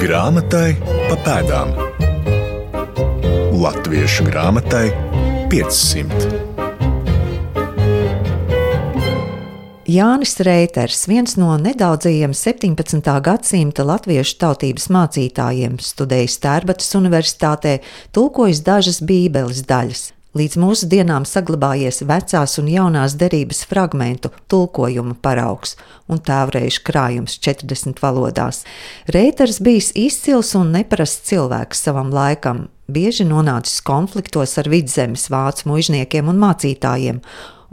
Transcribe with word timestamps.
Grāmatai 0.00 0.78
pa 0.80 1.16
pēdām. 1.20 1.74
Latviešu 3.60 4.24
grāmatai 4.30 4.86
500. 5.52 6.30
Jānis 9.92 10.32
Reiters, 10.46 11.02
viens 11.10 11.36
no 11.36 11.52
nedaudzajiem 11.60 12.32
17. 12.32 13.12
gadsimta 13.26 13.84
latviešu 13.84 14.38
tautības 14.40 14.88
mācītājiem, 14.88 15.76
studējis 15.84 16.38
Tērbatas 16.46 16.96
Universitātē, 16.96 17.74
tulkojis 18.16 18.64
dažas 18.64 19.02
Bībeles 19.04 19.66
daļas. 19.68 20.06
Līdz 20.30 20.60
mūsdienām 20.62 21.24
saglabājies 21.26 22.04
vecās 22.06 22.52
un 22.60 22.68
jaunās 22.70 23.16
derības 23.18 23.64
fragmentu 23.66 24.28
tulkojuma 24.46 25.16
paraugs 25.18 25.72
un 26.06 26.20
tēvreiz 26.22 26.76
krājums 26.86 27.34
40 27.42 27.98
valodās. 27.98 28.60
Reiters 29.10 29.58
bijis 29.58 29.88
izcils 29.98 30.52
un 30.54 30.70
neparasts 30.70 31.26
cilvēks 31.32 31.82
savam 31.82 32.12
laikam, 32.14 32.68
bieži 32.86 33.26
nonācis 33.26 33.82
konfliktos 33.82 34.54
ar 34.62 34.70
vidzemes 34.70 35.26
vācu 35.34 35.66
mužniekiem 35.72 36.30
un 36.30 36.38
mācītājiem, 36.44 37.18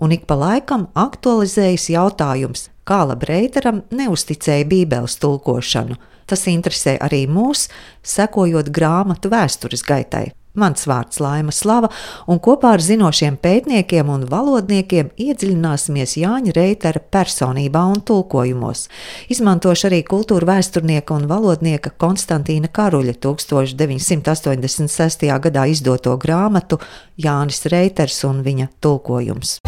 un 0.01 0.17
ik 0.17 0.25
pa 0.25 0.39
laikam 0.41 0.87
aktualizējas 0.97 1.91
jautājums, 1.93 2.71
kā 2.89 3.03
labi 3.05 3.29
Reiteram 3.35 3.83
neusticēja 3.93 4.65
Bībeles 4.65 5.19
tulkošanu. 5.21 6.01
Tas 6.25 6.49
interesē 6.49 6.97
arī 7.05 7.27
mūs, 7.29 7.69
sekojot 8.01 8.73
grāmatu 8.73 9.29
vēstures 9.29 9.85
gaitai. 9.85 10.31
Mans 10.57 10.87
vārds 10.89 11.19
Laima 11.21 11.53
Slava, 11.53 11.91
un 12.25 12.39
kopā 12.41 12.71
ar 12.75 12.81
zinošiem 12.81 13.37
pētniekiem 13.41 14.09
un 14.09 14.25
valodniekiem 14.29 15.09
iedziļināsimies 15.13 16.17
Jāņa 16.17 16.51
Reitera 16.57 17.01
personībā 17.13 17.83
un 17.91 18.01
tulkojumos. 18.01 18.87
Izmantošu 19.33 19.87
arī 19.91 19.99
kultūra 20.07 20.45
vēsturnieka 20.55 21.13
un 21.13 21.27
valodnieka 21.29 21.89
Konstantīna 22.01 22.67
Karuļa 22.73 23.13
1986. 23.23 25.27
gadā 25.45 25.63
izdoto 25.69 26.17
grāmatu 26.17 26.75
Jānis 27.21 27.61
Reiters 27.69 28.23
un 28.25 28.41
viņa 28.45 28.67
tulkojums. 28.81 29.59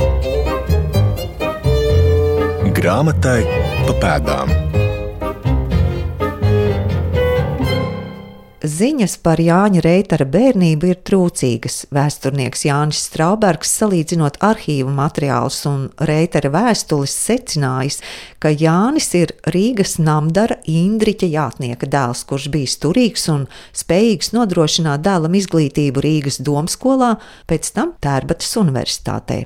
Grāmatai 2.80 3.42
pa 3.86 3.94
pēdām. 3.99 4.69
Ziņas 8.59 9.13
par 9.23 9.39
Jāņa 9.39 9.79
Reitara 9.85 10.25
bērnību 10.27 10.89
ir 10.91 10.97
trūcīgas. 11.07 11.85
Vēsturnieks 11.95 12.65
Jānis 12.67 13.05
Straubergs, 13.07 13.71
salīdzinot 13.79 14.35
arhīvu 14.43 14.91
materiālus 14.97 15.61
un 15.69 15.85
Reitara 16.03 16.52
vēstules, 16.52 17.13
secinājis, 17.15 18.02
ka 18.43 18.52
Jānis 18.52 19.07
ir 19.15 19.31
Rīgas 19.55 19.95
namdara 20.03 20.57
Indriķa 20.67 21.30
jātnieka 21.31 21.87
dēls, 21.87 22.25
kurš 22.27 22.49
bija 22.52 22.73
turīgs 22.83 23.30
un 23.31 23.45
spējīgs 23.71 24.33
nodrošināt 24.35 25.07
dēlam 25.07 25.39
izglītību 25.39 26.03
Rīgas 26.03 26.41
domskolā, 26.43 27.13
pēc 27.47 27.71
tam 27.77 27.95
Tērbatas 28.03 28.52
universitātē. 28.59 29.45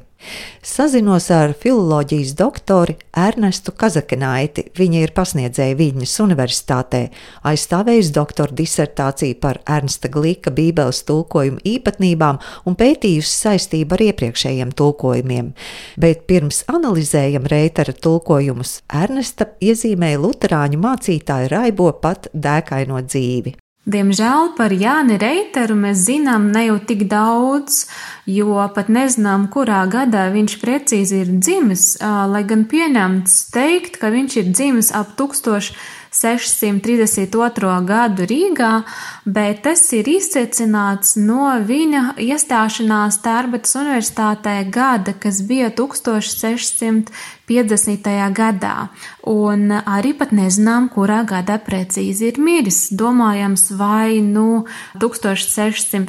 Sazinos 0.64 1.30
ar 1.32 1.52
filoloģijas 1.60 2.34
doktori 2.40 2.96
Ernestu 3.18 3.74
Kazakenaiti. 3.76 4.66
Viņa 4.78 5.02
ir 5.04 5.14
pasniedzēja 5.16 5.78
Viņas 5.80 6.14
Universitātē, 6.24 7.02
aizstāvējusi 7.50 8.14
doktora 8.16 8.56
disertāciju 8.58 9.40
par 9.44 9.60
Ernsta 9.70 10.12
Glīka 10.14 10.54
Bībeles 10.56 11.04
tulkojumu 11.10 11.64
īpatnībām 11.74 12.40
un 12.70 12.78
pētījusi 12.80 13.34
saistību 13.34 13.98
ar 13.98 14.06
iepriekšējiem 14.10 14.76
tulkojumiem. 14.80 15.52
Bet 16.00 16.28
pirms 16.30 16.64
analizējam 16.72 17.50
Reitera 17.52 17.94
tulkojumus, 17.94 18.80
Ernesta 19.04 19.52
iezīmēja 19.64 20.22
luterāņu 20.24 20.80
mācītāju 20.86 21.52
raibo 21.54 21.92
pat 22.04 22.32
dēkaino 22.34 23.04
dzīvi. 23.08 23.58
Diemžēl 23.84 24.54
par 24.56 24.72
Jāni 24.72 25.18
Reiteru 25.20 25.76
mēs 25.76 26.08
zinām 26.08 26.46
ne 26.54 26.62
jau 26.70 26.78
tik 26.88 27.02
daudz, 27.12 27.92
jo 28.24 28.56
pat 28.72 28.88
nezinām, 28.88 29.52
kurā 29.52 29.84
gadā 29.92 30.32
viņš 30.32 30.56
precīzi 30.62 31.20
ir 31.26 31.34
dzimis, 31.44 32.00
lai 32.00 32.48
gan 32.48 32.64
pieņemts 32.72 33.52
teikt, 33.52 34.00
ka 34.00 34.08
viņš 34.14 34.38
ir 34.40 34.48
dzimis 34.56 34.96
ap 34.96 35.20
1632. 35.20 37.76
gadu 37.92 38.24
Rīgā, 38.32 38.88
bet 39.26 39.64
tas 39.68 39.86
ir 39.96 40.10
izcecināts 40.10 41.16
no 41.20 41.52
viņa 41.68 42.16
iestāšanās 42.22 43.22
Tērbatas 43.24 43.78
universitātē 43.80 44.58
gada, 44.72 45.16
kas 45.20 45.42
bija 45.48 45.72
1600. 45.72 47.14
50. 47.44 48.08
gadā, 48.32 48.88
un 49.28 49.68
arī 49.72 50.14
pat 50.16 50.32
nezinām, 50.32 50.88
kurā 50.94 51.24
gadā 51.28 51.58
precīzi 51.60 52.32
ir 52.32 52.40
miris. 52.40 52.88
Domājams, 52.96 53.72
vai 53.76 54.22
nu 54.24 54.64
1687. 54.96 56.08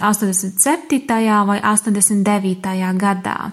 vai 1.48 1.58
89. 1.58 2.94
gadā. 3.00 3.50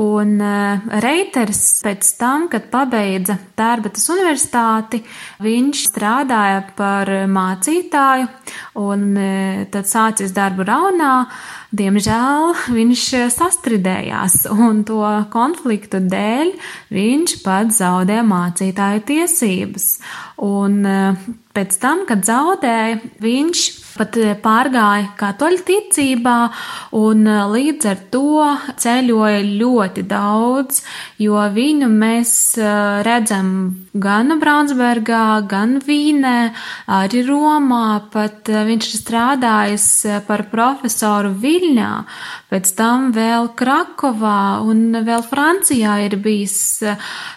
Un 0.00 0.40
uh, 0.40 0.80
Reiters 1.04 1.82
pēc 1.84 2.16
tam, 2.16 2.48
kad 2.48 2.62
pabeidza 2.72 3.36
Tērbatas 3.58 4.08
universitāti, 4.14 5.04
viņš 5.44 5.76
strādāja 5.90 6.60
par 6.78 7.06
mācītāju 7.28 8.26
un 8.80 8.89
uh, 8.96 9.64
tad 9.70 9.86
sācis 9.90 10.34
darbu 10.36 10.66
Raunā. 10.66 11.14
Diemžēl 11.70 12.56
viņš 12.74 13.02
sastridējās, 13.30 14.48
un 14.50 14.82
to 14.82 15.04
konfliktu 15.30 16.00
dēļ 16.02 16.50
viņš 16.90 17.36
pat 17.44 17.70
zaudēja 17.76 18.24
mācītāju 18.26 19.04
tiesības. 19.06 19.86
Un 20.42 20.80
eh, 20.88 21.20
pēc 21.54 21.76
tam, 21.82 22.02
kad 22.08 22.26
zaudēja, 22.26 22.98
viņš 23.22 23.64
pat 24.00 24.16
eh, 24.16 24.32
pārgāja 24.40 25.10
katoļu 25.20 25.60
ticībā, 25.68 26.38
un 26.96 27.26
eh, 27.28 27.42
līdz 27.52 27.88
ar 27.90 28.00
to 28.12 28.46
ceļoja 28.80 29.42
ļoti 29.60 30.04
daudz, 30.08 30.80
jo 31.20 31.40
viņu 31.54 31.88
mēs 31.92 32.32
redzam 33.04 33.50
gan 33.92 34.32
Braunsbergā, 34.40 35.42
gan 35.50 35.78
Vīnē, 35.84 36.52
arī 36.96 37.22
Romā, 37.26 38.00
pat 38.12 38.48
viņš 38.48 38.88
ir 38.88 39.00
strādājis 39.00 39.86
par 40.28 40.46
profesoru 40.52 41.32
Viļņā, 41.42 41.90
pēc 42.52 42.72
tam 42.78 43.10
vēl 43.16 43.50
Krakovā 43.58 44.62
un 44.66 45.02
vēl 45.06 45.24
Francijā 45.26 45.98
ir 46.06 46.16
bijis. 46.22 46.58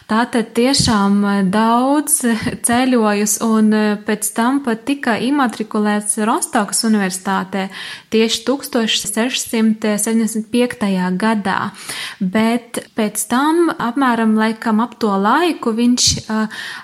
Tātad 0.09 0.53
tiešām 0.57 1.23
daudz 1.53 2.21
ceļojus 2.67 3.39
un 3.45 3.73
pēc 4.07 4.31
tam 4.37 4.61
pat 4.65 4.85
tika 4.87 5.17
imatrikulēts 5.25 6.19
Rostokas 6.53 6.83
universitātē 6.85 7.73
tieši 8.13 8.43
1675. 8.45 10.85
gadā. 11.17 11.73
Bet 12.21 12.93
pēc 12.93 13.17
tam 13.25 13.73
apmēram 13.73 14.37
laikam 14.37 14.77
ap 14.85 14.93
to 15.01 15.09
laiku 15.17 15.73
viņš 15.73 16.29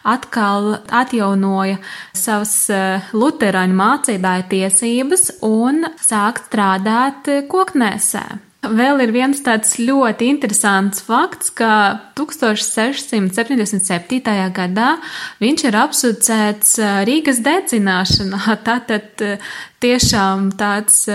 atkal 0.09 0.81
atjaunoja 0.89 1.77
savas 2.17 2.65
luterāņu 3.13 3.77
mācītāju 3.77 4.49
tiesības 4.57 5.37
un 5.45 5.85
sāk 6.01 6.49
strādāt 6.49 7.29
koknēsē. 7.45 8.48
Vēl 8.59 8.99
ir 9.05 9.13
viens 9.15 9.39
tāds 9.39 9.77
ļoti 9.79 10.27
interesants 10.33 10.99
fakts, 11.07 11.47
ka 11.55 11.95
1677. 12.19 14.19
gadā 14.51 14.89
viņš 15.39 15.63
ir 15.69 15.77
apsūdzēts 15.79 16.73
Rīgas 17.07 17.39
dedzināšanā. 17.45 18.55
Tātad 18.67 19.23
tiešām 19.79 20.51
tāds 20.59 21.07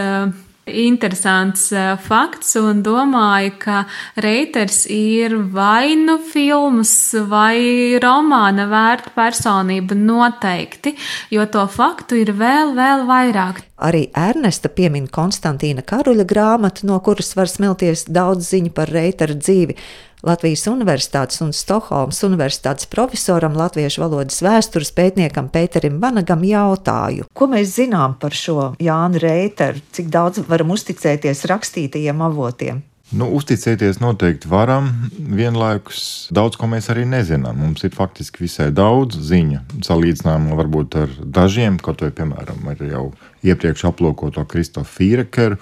interesants 0.66 1.68
uh, 1.72 1.94
fakts 2.00 2.54
un 2.60 2.82
domāju, 2.84 3.52
ka 3.60 3.82
Reiters 4.20 4.84
ir 4.90 5.36
vai 5.52 5.94
nu 5.98 6.16
filmas 6.18 6.94
vai 7.28 7.98
romāna 8.02 8.66
vērta 8.70 9.12
personība 9.16 9.96
noteikti, 9.98 10.94
jo 11.34 11.44
to 11.46 11.66
faktu 11.68 12.22
ir 12.22 12.32
vēl, 12.38 12.74
vēl 12.78 13.04
vairāk. 13.08 13.62
Arī 13.84 14.06
Ernesta 14.16 14.70
piemin 14.72 15.08
Konstantīna 15.12 15.82
Karuļa 15.84 16.24
grāmatu, 16.30 16.86
no 16.88 17.00
kuras 17.04 17.34
var 17.36 17.50
smelties 17.50 18.06
daudz 18.08 18.52
ziņu 18.54 18.72
par 18.74 18.92
Reitera 18.94 19.34
dzīvi. 19.34 19.76
Latvijas 20.24 20.64
Universitātes 20.70 21.42
un 21.44 21.50
Stokholmas 21.52 22.22
Universitātes 22.24 22.88
profesoram, 22.88 23.52
latviešu 23.60 24.00
valodas 24.06 24.40
vēstures 24.44 24.94
pētniekam 24.96 25.50
Pēterim 25.52 25.98
Vanagam 26.00 26.40
jautāju, 26.48 27.26
ko 27.36 27.48
mēs 27.52 27.74
zinām 27.76 28.16
par 28.20 28.32
šo 28.32 28.72
Jānu 28.80 29.20
Reiteru, 29.20 29.84
cik 29.92 30.08
daudz 30.14 30.40
varam 30.48 30.72
uzticēties 30.72 31.44
rakstītajiem 31.50 32.24
avotiem. 32.24 32.80
Nu, 33.12 33.28
uzticēties 33.36 34.00
noteikti 34.00 34.48
varam. 34.48 34.88
Vienlaikus 35.12 36.30
daudz 36.34 36.56
ko 36.58 36.66
mēs 36.72 36.88
arī 36.90 37.04
nezinām. 37.06 37.60
Mums 37.60 37.84
ir 37.84 37.92
faktiski 37.94 38.46
visai 38.46 38.70
daudz 38.74 39.20
ziņu, 39.28 39.60
salīdzinājumā 39.84 40.56
varbūt 40.58 40.96
ar 41.02 41.12
dažiem, 41.20 41.76
kaut 41.84 42.00
vai 42.00 42.14
piemēram 42.16 42.64
ar 42.72 42.80
jau 42.80 43.10
iepriekš 43.44 43.84
aplūkoto 43.92 44.46
Kristofu 44.48 44.88
Fīrekeru 44.96 45.60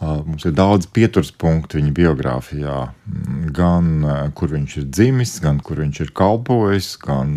Mums 0.00 0.46
ir 0.48 0.54
daudz 0.56 0.86
pieturspunktu 0.96 1.76
viņa 1.76 1.90
biogrāfijā, 1.92 2.76
gan 3.52 3.90
kur 4.36 4.54
viņš 4.54 4.76
ir 4.80 4.86
dzimis, 4.88 5.34
gan 5.44 5.60
kur 5.60 5.82
viņš 5.82 6.00
ir 6.06 6.12
kalpojis, 6.16 6.94
gan 7.02 7.34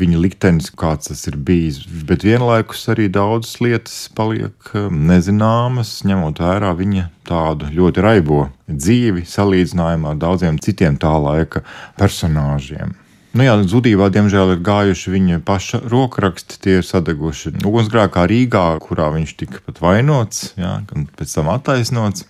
viņa 0.00 0.22
liktenis, 0.24 0.70
kāds 0.72 1.10
tas 1.10 1.26
ir 1.28 1.36
bijis. 1.36 1.82
Bet 2.08 2.24
vienlaikus 2.24 2.86
arī 2.90 3.10
daudzas 3.12 3.60
lietas 3.60 3.98
paliek 4.16 4.72
nezināmas, 4.88 5.98
ņemot 6.08 6.40
vērā 6.42 6.72
viņa 6.80 7.06
tādu 7.28 7.68
ļoti 7.76 8.08
raibo 8.08 8.40
dzīvi 8.70 9.28
salīdzinājumā 9.28 10.14
ar 10.14 10.20
daudziem 10.24 10.58
citiem 10.64 10.96
tā 10.96 11.12
laika 11.28 11.62
personāžiem. 12.00 12.96
Nu 13.34 13.42
jā, 13.42 13.54
zudībā, 13.66 14.12
diemžēl, 14.14 14.52
ir 14.54 14.60
gājuši 14.62 15.10
viņa 15.10 15.40
paša 15.42 15.80
rokraksti. 15.90 16.60
Tie 16.62 16.76
ir 16.78 16.86
sadeguši 16.86 17.56
ugunsgrēkā 17.66 18.28
Rīgā, 18.30 18.62
kurā 18.84 19.08
viņš 19.10 19.32
tika 19.40 19.58
pat 19.66 19.80
vainots, 19.82 20.52
jā, 20.54 20.76
un 20.94 21.08
pēc 21.18 21.34
tam 21.34 21.50
attaisnots. 21.50 22.28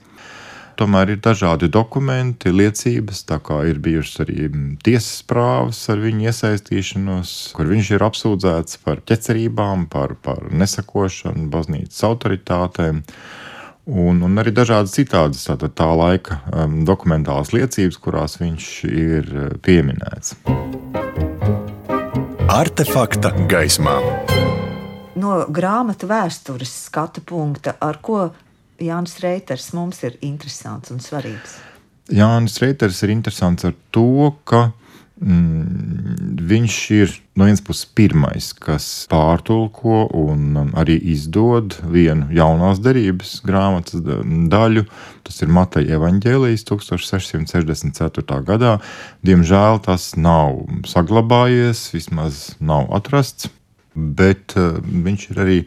Tomēr 0.81 1.13
ir 1.13 1.21
dažādi 1.23 1.69
dokumenti, 1.71 2.51
liecības, 2.51 3.21
tā 3.29 3.37
kā 3.45 3.61
ir 3.69 3.79
bijušas 3.85 4.25
arī 4.25 4.49
tiesas 4.83 5.21
prāvas 5.29 5.85
ar 5.93 6.01
viņu 6.03 6.25
iesaistīšanos, 6.33 7.37
kur 7.55 7.71
viņš 7.71 7.93
ir 7.95 8.09
apsūdzēts 8.09 8.81
par 8.83 9.05
ķecerībām, 9.07 9.87
par, 9.93 10.17
par 10.17 10.49
nesakošanu 10.51 11.47
baznīcas 11.53 12.03
autoritātēm. 12.09 13.05
Un, 13.85 14.25
un 14.25 14.41
arī 14.41 14.57
dažādas 14.57 14.97
citādas 14.97 15.45
tā, 15.45 15.61
tā 15.69 15.91
laika 15.93 16.41
um, 16.49 16.81
dokumentālas 16.89 17.53
liecības, 17.53 18.01
kurās 18.01 18.41
viņš 18.41 18.71
ir 18.89 19.35
uh, 19.35 19.51
pieminēts. 19.61 20.39
Artefakta 22.55 23.33
gaismā. 23.51 23.97
No 25.19 25.31
grāmatu 25.51 26.07
vēstures 26.07 26.71
skatu 26.85 27.19
punkta, 27.27 27.73
ar 27.83 27.99
ko 27.99 28.29
Jānis 28.79 29.17
Reiters 29.25 29.73
mums 29.75 29.99
ir 30.07 30.15
interesants 30.23 30.93
un 30.95 31.03
svarīgs. 31.03 31.57
Jānis 32.15 32.61
Reiters 32.63 33.01
ir 33.03 33.11
interesants 33.11 33.67
ar 33.67 33.75
to, 33.91 34.31
ka 34.47 34.69
viņš 35.21 36.77
ir 36.91 37.13
no 37.39 37.47
vienas 37.47 37.63
puses 37.63 37.87
pirmais, 37.87 38.51
kas 38.59 39.07
pārtulko 39.11 40.09
un 40.19 40.73
arī 40.75 40.97
izdod 41.15 41.77
vienu 41.87 42.27
jaunās 42.35 42.83
derības 42.83 43.37
grāmatas 43.47 44.03
daļu. 44.03 44.85
Tas 45.25 45.41
ir 45.43 45.53
Mateja 45.55 45.99
Evanģēlijas 46.01 46.67
1664. 46.67 48.41
gadā. 48.45 48.79
Diemžēl 49.25 49.81
tas 49.87 50.13
nav 50.19 50.65
saglabājies, 50.91 51.93
vismaz 51.95 52.57
nav 52.61 52.91
atrasts, 52.99 53.49
bet 53.95 54.57
uh, 54.59 54.83
viņš 54.83 55.31
ir 55.31 55.45
arī 55.45 55.61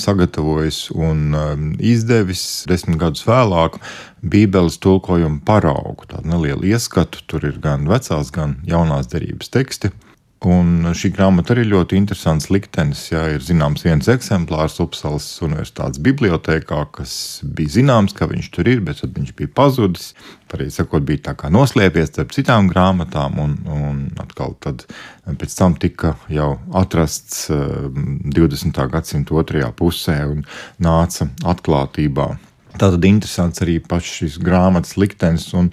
sagatavojis 0.00 0.82
un 0.96 1.34
um, 1.36 1.66
izdevis 1.78 2.64
desmit 2.70 2.98
gadus 3.00 3.26
vēlāk 3.28 3.78
Bībeles 4.20 4.80
tulkojumu 4.82 5.40
paraugu, 5.46 6.08
tādu 6.10 6.32
nelielu 6.32 6.72
ieskatu. 6.74 7.22
Tur 7.30 7.46
ir 7.48 7.60
gan 7.62 7.88
vecās, 7.90 8.32
gan 8.34 8.58
jaunās 8.68 9.08
derības 9.12 9.52
teksti. 9.54 9.92
Un 10.40 10.88
šī 10.96 11.10
grāmata 11.12 11.52
arī 11.52 11.66
ļoti 11.68 11.98
interesants 12.00 12.46
liktenis. 12.48 13.02
Jā, 13.10 13.26
ir 13.34 13.42
zināms 13.44 13.82
viens 13.84 14.06
eksemplārs 14.08 14.78
Upsalas 14.80 15.26
Universitātes 15.44 16.00
bibliotekā, 16.00 16.78
kas 16.96 17.12
bija 17.44 17.74
zināms, 17.74 18.14
ka 18.16 18.24
viņš 18.30 18.48
tur 18.54 18.70
ir, 18.72 18.80
bet 18.80 19.02
viņš 19.04 19.34
bija 19.36 19.52
pazudis. 19.52 20.14
Pareizi 20.48 20.80
sakot, 20.80 21.04
bija 21.04 21.26
tā 21.28 21.36
kā 21.36 21.52
noslēpies 21.52 22.08
starp 22.14 22.32
citām 22.32 22.72
grāmatām, 22.72 23.36
un, 23.36 23.56
un 23.68 24.02
atkal 24.22 24.56
tad 24.64 24.86
pēc 25.28 25.60
tam 25.60 25.76
tika 25.76 26.16
jau 26.32 26.54
atrasts 26.72 27.50
20. 27.52 28.72
Eh, 28.72 28.92
gadsimta 28.96 29.36
otrajā 29.36 29.68
pusē 29.76 30.22
un 30.24 30.46
nāca 30.80 31.28
atklātībā. 31.52 32.32
Tātad 32.80 33.04
interesants 33.04 33.60
arī 33.60 33.76
pašs 33.84 34.22
šīs 34.22 34.40
grāmatas 34.40 34.96
liktenis, 34.96 35.50
un 35.52 35.68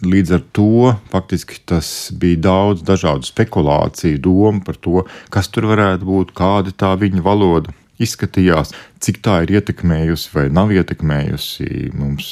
Līdz 0.00 0.32
ar 0.32 0.44
to 0.56 0.94
faktiski 1.12 1.58
tas 1.68 1.88
bija 2.16 2.38
daudz 2.46 2.84
dažādu 2.88 3.28
spekulāciju, 3.28 4.20
domu 4.24 4.64
par 4.64 4.78
to, 4.80 5.04
kas 5.32 5.50
tur 5.52 5.68
varētu 5.68 6.08
būt, 6.08 6.32
kāda 6.36 6.72
tā 6.72 6.94
viņa 7.00 7.20
valoda 7.24 7.74
izskatījās, 8.00 8.72
cik 9.04 9.20
tā 9.24 9.42
ir 9.44 9.58
ietekmējusi 9.58 10.32
vai 10.32 10.46
nav 10.56 10.72
ietekmējusi 10.72 11.90
mums 11.92 12.30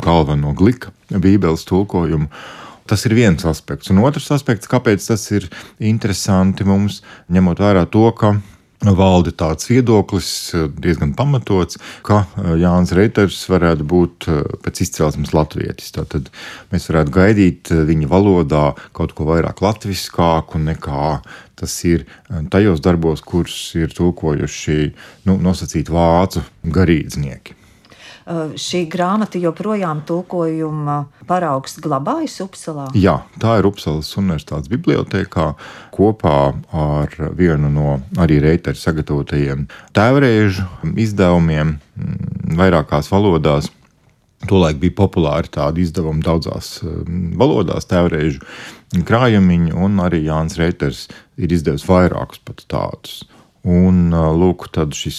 galveno 0.00 0.54
glika 0.56 0.94
Bībeles 1.12 1.66
tulkojumu. 1.68 2.30
Tas 2.88 3.04
ir 3.08 3.14
viens 3.16 3.44
aspekts. 3.48 3.88
Un 3.92 4.02
otrs 4.04 4.30
aspekts, 4.34 4.68
kāpēc 4.68 5.04
tas 5.08 5.22
ir 5.32 5.46
interesanti 5.80 6.66
mums, 6.68 7.00
ņemot 7.32 7.60
vērā 7.64 7.86
to, 7.92 8.04
ka 8.16 8.34
valda 8.92 9.32
tāds 9.32 9.68
viedoklis, 9.70 10.28
diezgan 10.76 11.14
pamatots, 11.16 11.78
ka 12.04 12.24
eh, 12.36 12.52
Jānis 12.60 12.92
Reiters 12.96 13.40
varētu 13.48 13.86
būt 13.88 14.28
eh, 14.28 14.42
pēc 14.64 14.82
izcelsmes 14.84 15.32
latvietis. 15.36 15.94
Tad 15.96 16.28
mēs 16.74 16.90
varētu 16.90 17.14
gaidīt 17.14 17.72
eh, 17.72 17.84
viņa 17.88 18.10
valodā 18.10 18.66
kaut 18.92 19.16
ko 19.16 19.28
vairāk 19.30 19.64
latviskāku 19.64 20.60
nekā 20.60 21.18
tas 21.54 21.74
ir 21.86 22.02
tajos 22.50 22.82
darbos, 22.82 23.22
kurus 23.22 23.56
ir 23.78 23.92
tulkojuši 23.94 24.78
nu, 25.30 25.38
nosacīti 25.38 25.94
vācu 25.94 26.42
garīdznieki. 26.66 27.63
Eh, 28.24 28.54
šī 28.56 28.86
grāmata 28.88 29.36
joprojām 29.36 29.98
tulkojuma 30.08 31.02
paraugs 31.28 31.76
glabājas 31.84 32.38
Upsalā? 32.40 32.86
Jā, 32.96 33.18
tā 33.36 33.58
ir 33.60 33.68
Upsalas 33.68 34.08
Universitātes 34.16 34.70
bibliotekā 34.72 35.50
kopā 35.92 36.38
ar 36.72 37.18
vienu 37.36 37.68
no 37.68 37.98
arī 38.16 38.38
Reitera 38.40 38.80
sagatavotajiem 38.80 39.66
tēvrēžu 39.92 40.64
izdevumiem 41.04 41.76
mm, 41.76 42.56
vairākās 42.56 43.12
valodās. 43.12 43.68
Tolaik 44.48 44.80
bija 44.80 44.96
populāri 45.02 45.52
tādi 45.52 45.84
izdevumi 45.84 46.24
daudzās 46.24 46.78
mm, 46.80 47.36
valodās, 47.36 47.84
tēvreizu 47.92 49.04
krājumiņi, 49.04 49.76
un 49.76 50.00
arī 50.00 50.24
Jānis 50.30 50.56
Reiters 50.62 51.06
ir 51.36 51.52
izdevis 51.52 51.84
vairākus 51.84 52.40
pat 52.40 52.64
tādus. 52.72 53.26
Un 53.64 54.12
lūk, 54.12 54.66
tad 54.76 54.92
šis 54.92 55.18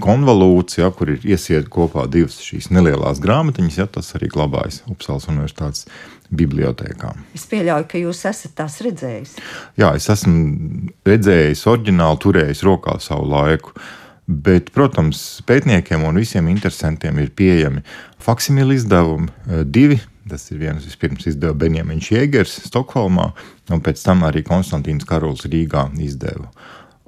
konvolūts, 0.00 0.78
ja, 0.78 0.88
kur 0.96 1.10
ir 1.12 1.26
iesiet 1.28 1.66
kopā 1.68 2.06
divas 2.08 2.38
šīs 2.40 2.70
nelielās 2.72 3.20
grāmatiņas, 3.20 3.76
ja, 3.82 3.84
tas 3.98 4.14
arī 4.16 4.30
glabājas 4.32 4.80
Upsalas 4.88 5.28
Universitātes 5.28 5.84
bibliotekā. 6.32 7.12
Es 7.36 7.44
pieļauju, 7.50 7.86
ka 7.90 8.00
jūs 8.00 8.24
esat 8.30 8.54
tās 8.56 8.78
redzējis. 8.84 9.36
Jā, 9.80 9.92
es 10.00 10.08
esmu 10.12 10.88
redzējis 11.08 11.66
oriģināli, 11.68 12.22
turējis 12.24 12.64
rokā 12.64 12.96
savu 13.04 13.28
laiku. 13.28 13.76
Bet, 14.28 14.72
protams, 14.74 15.42
pētniekiem 15.48 16.02
un 16.04 16.20
visiem 16.20 16.48
interesantiem 16.52 17.16
ir 17.20 17.30
pieejami 17.36 17.84
faksimili 18.20 18.76
izdevumi, 18.76 19.28
divi. 19.64 20.00
Tas 20.28 20.42
ir 20.52 20.58
viens 20.60 20.84
vispirms 20.84 21.24
izdeva 21.30 21.54
Benjamins 21.56 22.10
Jēgers 22.12 22.58
Stokholmā, 22.66 23.30
un 23.72 23.80
pēc 23.80 24.02
tam 24.04 24.26
arī 24.28 24.42
Konstantīns 24.44 25.08
Karols 25.08 25.46
Rīgā 25.48 25.86
izdeva. 26.04 26.50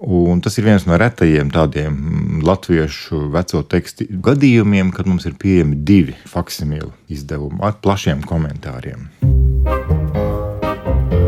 Un 0.01 0.41
tas 0.41 0.57
ir 0.57 0.65
viens 0.65 0.87
no 0.89 0.97
retajiem 0.97 1.51
tādiem 1.53 1.93
mm, 1.93 2.39
latviešu 2.49 3.27
veco 3.35 3.61
tekstu 3.69 4.07
gadījumiem, 4.25 4.95
kad 4.97 5.09
mums 5.11 5.27
ir 5.29 5.37
pieejami 5.37 5.77
divi 5.85 6.17
faksimili 6.25 6.89
izdevumi 7.13 7.61
ar 7.61 7.77
plašiem 7.85 8.25
komentāriem. 8.25 9.11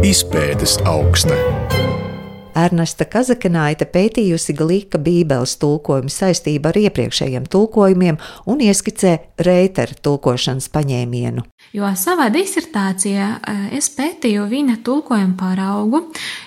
Izpētes 0.09 0.79
augsta. 0.89 1.37
Ernesta 2.57 3.05
Kazakanaita 3.09 3.87
pētījusi 3.89 4.57
Glīka 4.57 5.01
Bībeles 5.01 5.55
tulkojumu 5.61 6.13
saistībā 6.13 6.73
ar 6.73 6.81
iepriekšējiem 6.83 7.47
tulkojumiem 7.53 8.19
un 8.49 8.65
ieskicē 8.65 9.19
Reitera 9.41 9.97
tulkošanas 10.05 10.69
paņēmienu. 10.73 11.45
Jo 11.73 11.89
savā 11.97 12.27
disertācijā 12.29 13.27
eh, 13.49 13.61
es 13.79 13.87
pētīju 13.97 14.45
viņa 14.51 14.75
tulkojumu 14.85 15.39
paraugu, 15.41 16.03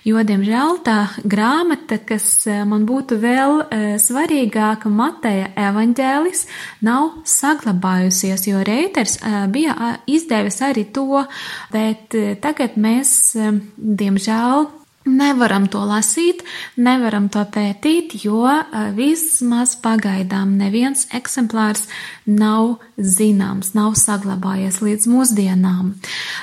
jo, 0.05 0.21
diemžēl, 0.21 0.77
tā 0.85 0.97
grāmata, 1.25 1.97
kas 1.97 2.45
eh, 2.45 2.61
man 2.69 2.85
būtu 2.85 3.17
vēl 3.23 3.57
eh, 3.63 3.87
svarīgāka, 4.01 4.91
Mateja 4.93 5.49
evaņģēlis, 5.71 6.45
nav 6.85 7.25
saglabājusies, 7.25 8.45
jo 8.51 8.61
Reiters 8.65 9.17
bija 9.49 9.95
izdevis 10.05 10.61
arī 10.61 10.85
to, 10.93 11.25
bet 11.73 12.13
tagad 12.41 12.77
mēs, 12.77 13.33
diemžēl, 13.75 14.69
Nevaram 15.05 15.67
to 15.69 15.83
lasīt, 15.85 16.39
nevaram 16.81 17.27
to 17.29 17.43
pētīt, 17.53 18.15
jo 18.25 18.49
vismaz 18.97 19.75
pagaidām 19.77 20.55
neviens 20.57 21.05
eksemplārs 21.13 21.83
nav 22.25 22.79
zināms, 22.97 23.73
nav 23.77 23.93
saglabājies 23.99 24.79
līdz 24.81 25.07
mūsdienām. 25.11 25.91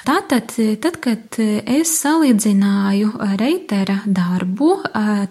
Tātad, 0.06 0.54
tad, 0.82 0.98
kad 1.02 1.38
es 1.40 1.92
salīdzināju 2.02 3.10
Reitera 3.40 3.98
darbu, 4.06 4.76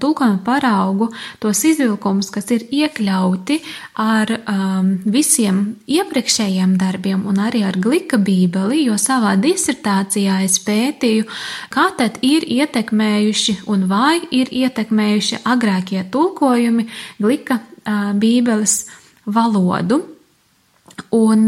tulkojuma 0.01 0.41
paraugu, 0.45 1.11
tos 1.43 1.63
izvilkumus, 1.67 2.31
kas 2.33 2.51
ir 2.55 2.67
iekļauti 2.67 3.61
ar 4.01 4.33
um, 4.41 4.93
visiem 5.05 5.63
iepriekšējiem 5.87 6.75
darbiem 6.81 7.25
un 7.29 7.41
arī 7.43 7.63
ar 7.67 7.79
glika 7.81 8.19
bībeli, 8.21 8.83
jo 8.87 8.99
savā 9.01 9.37
disertācijā 9.39 10.41
es 10.45 10.59
pētīju, 10.65 11.27
kā 11.71 11.89
tad 11.97 12.19
ir 12.25 12.45
ietekmējuši 12.47 13.61
un 13.71 13.87
vai 13.91 14.19
ir 14.35 14.51
ietekmējuši 14.51 15.43
agrākie 15.47 16.03
tulkojumi 16.11 16.87
glika 17.21 17.61
bībeles 18.21 18.85
valodu. 19.25 20.01
Un 21.15 21.47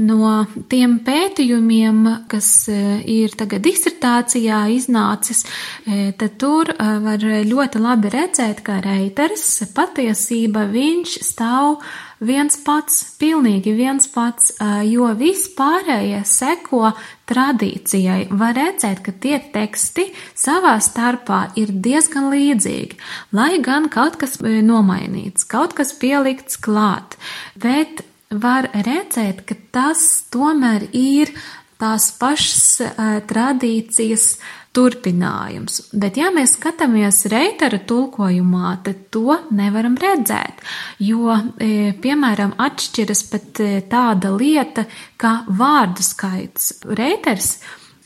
no 0.00 0.30
tiem 0.70 0.98
pētījumiem, 1.04 2.00
kas 2.30 2.48
ir 2.70 3.34
tagad 3.38 3.64
disertācijā 3.66 4.64
iznācis, 4.76 5.44
tad 5.84 6.38
tur 6.40 6.72
var 6.78 7.20
ļoti 7.20 7.82
labi 7.82 8.12
redzēt, 8.14 8.64
ka 8.64 8.80
reiters 8.84 9.62
patiesība 9.76 10.66
viņš 10.72 11.18
stāv 11.24 11.82
viens 12.24 12.56
pats, 12.64 13.02
pilnīgi 13.20 13.74
viens 13.76 14.06
pats, 14.08 14.54
jo 14.88 15.10
viss 15.18 15.50
pārējie 15.56 16.22
seko 16.28 16.92
tradīcijai. 17.28 18.30
Var 18.32 18.56
redzēt, 18.56 19.02
ka 19.04 19.12
tie 19.20 19.40
teksti 19.52 20.06
savā 20.32 20.78
starpā 20.84 21.42
ir 21.60 21.74
diezgan 21.84 22.30
līdzīgi, 22.32 22.96
lai 23.36 23.58
gan 23.64 23.90
kaut 23.92 24.16
kas 24.22 24.38
nomainīts, 24.40 25.44
kaut 25.48 25.76
kas 25.76 25.92
pielikts 26.00 26.60
klāt, 26.60 27.18
bet 27.60 28.04
var 28.42 28.70
redzēt, 28.74 29.44
ka 29.48 29.56
tas 29.74 30.24
tomēr 30.32 30.88
ir 30.92 31.32
tās 31.80 32.10
pašas 32.18 32.66
uh, 32.84 33.16
tradīcijas 33.28 34.34
turpinājums. 34.74 35.78
Bet, 35.94 36.18
ja 36.18 36.30
mēs 36.34 36.56
skatāmies 36.58 37.24
reitera 37.30 37.78
tulkojumā, 37.78 38.72
tad 38.86 39.06
to 39.14 39.38
nevaram 39.54 39.94
redzēt, 40.00 40.64
jo, 41.02 41.36
e, 41.62 41.92
piemēram, 42.02 42.56
atšķiras 42.58 43.22
pat 43.30 43.62
e, 43.62 43.68
tāda 43.90 44.32
lieta 44.34 44.86
kā 45.20 45.36
vārdu 45.46 46.02
skaits. 46.02 46.72
Reiters 46.90 47.56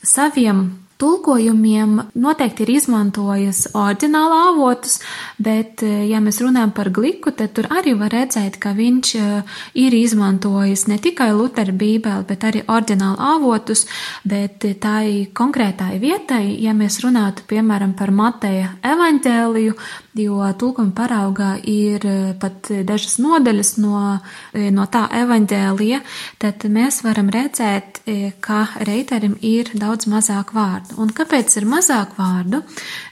saviem 0.05 0.67
tulkojumiem 0.99 1.95
noteikti 2.19 2.65
ir 2.65 2.71
izmantojis 2.75 3.61
oriģināla 3.77 4.39
avotus, 4.49 4.97
bet, 5.39 5.83
eh, 5.83 6.09
ja 6.09 6.19
mēs 6.19 6.41
runājam 6.43 6.73
par 6.75 6.89
gliku, 6.89 7.31
tad 7.31 7.53
tur 7.55 7.69
arī 7.71 7.95
var 7.99 8.11
redzēt, 8.11 8.59
ka 8.59 8.73
viņš 8.75 9.15
eh, 9.15 9.55
ir 9.73 9.95
izmantojis 9.95 10.87
ne 10.87 10.97
tikai 10.97 11.31
Lutera 11.33 11.71
bībeli, 11.71 12.27
bet 12.27 12.43
arī 12.43 12.65
oriģināla 12.67 13.31
avotus, 13.35 13.85
bet 14.25 14.59
tai 14.81 15.29
konkrētai 15.33 15.99
vietai, 15.99 16.61
ja 16.61 16.73
mēs 16.73 16.99
runātu, 17.05 17.47
piemēram, 17.47 17.95
par 17.95 18.11
Mateja 18.11 18.75
evaņģēliju, 18.83 19.75
jo 20.19 20.43
tulkuma 20.59 20.93
paraugā 20.95 21.51
ir 21.63 22.05
eh, 22.05 22.31
pat 22.39 22.71
dažas 22.87 23.17
nodaļas 23.23 23.73
no, 23.81 24.03
no 24.75 24.87
tā 24.91 25.05
evaņģēlija, 25.21 26.01
tad 26.41 26.65
mēs 26.69 27.01
varam 27.05 27.31
redzēt, 27.33 28.01
ka 28.43 28.61
reiterim 28.87 29.35
ir 29.45 29.71
daudz 29.77 30.07
mazāk 30.09 30.53
vārdu. 30.55 30.97
Un 31.01 31.11
kāpēc 31.15 31.57
ir 31.59 31.67
mazāk 31.69 32.15
vārdu? 32.17 32.63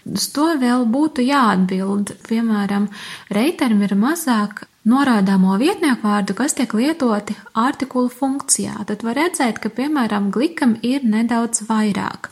Uz 0.07 0.29
to 0.33 0.47
vēl 0.61 0.87
būtu 0.89 1.25
jāatbild. 1.27 2.15
Piemēram, 2.27 2.89
reiterim 3.33 3.83
ir 3.85 3.95
mazāk 3.99 4.65
norādāmo 4.87 5.57
vietnieku 5.59 6.07
vārdu, 6.07 6.35
kas 6.37 6.55
tiek 6.57 6.73
lietoti 6.77 7.35
artikulu 7.57 8.09
funkcijā. 8.13 8.85
Tad 8.87 9.03
var 9.05 9.19
redzēt, 9.19 9.59
ka, 9.63 9.71
piemēram, 9.73 10.31
glikam 10.33 10.77
ir 10.85 11.05
nedaudz 11.07 11.65
vairāk. 11.67 12.31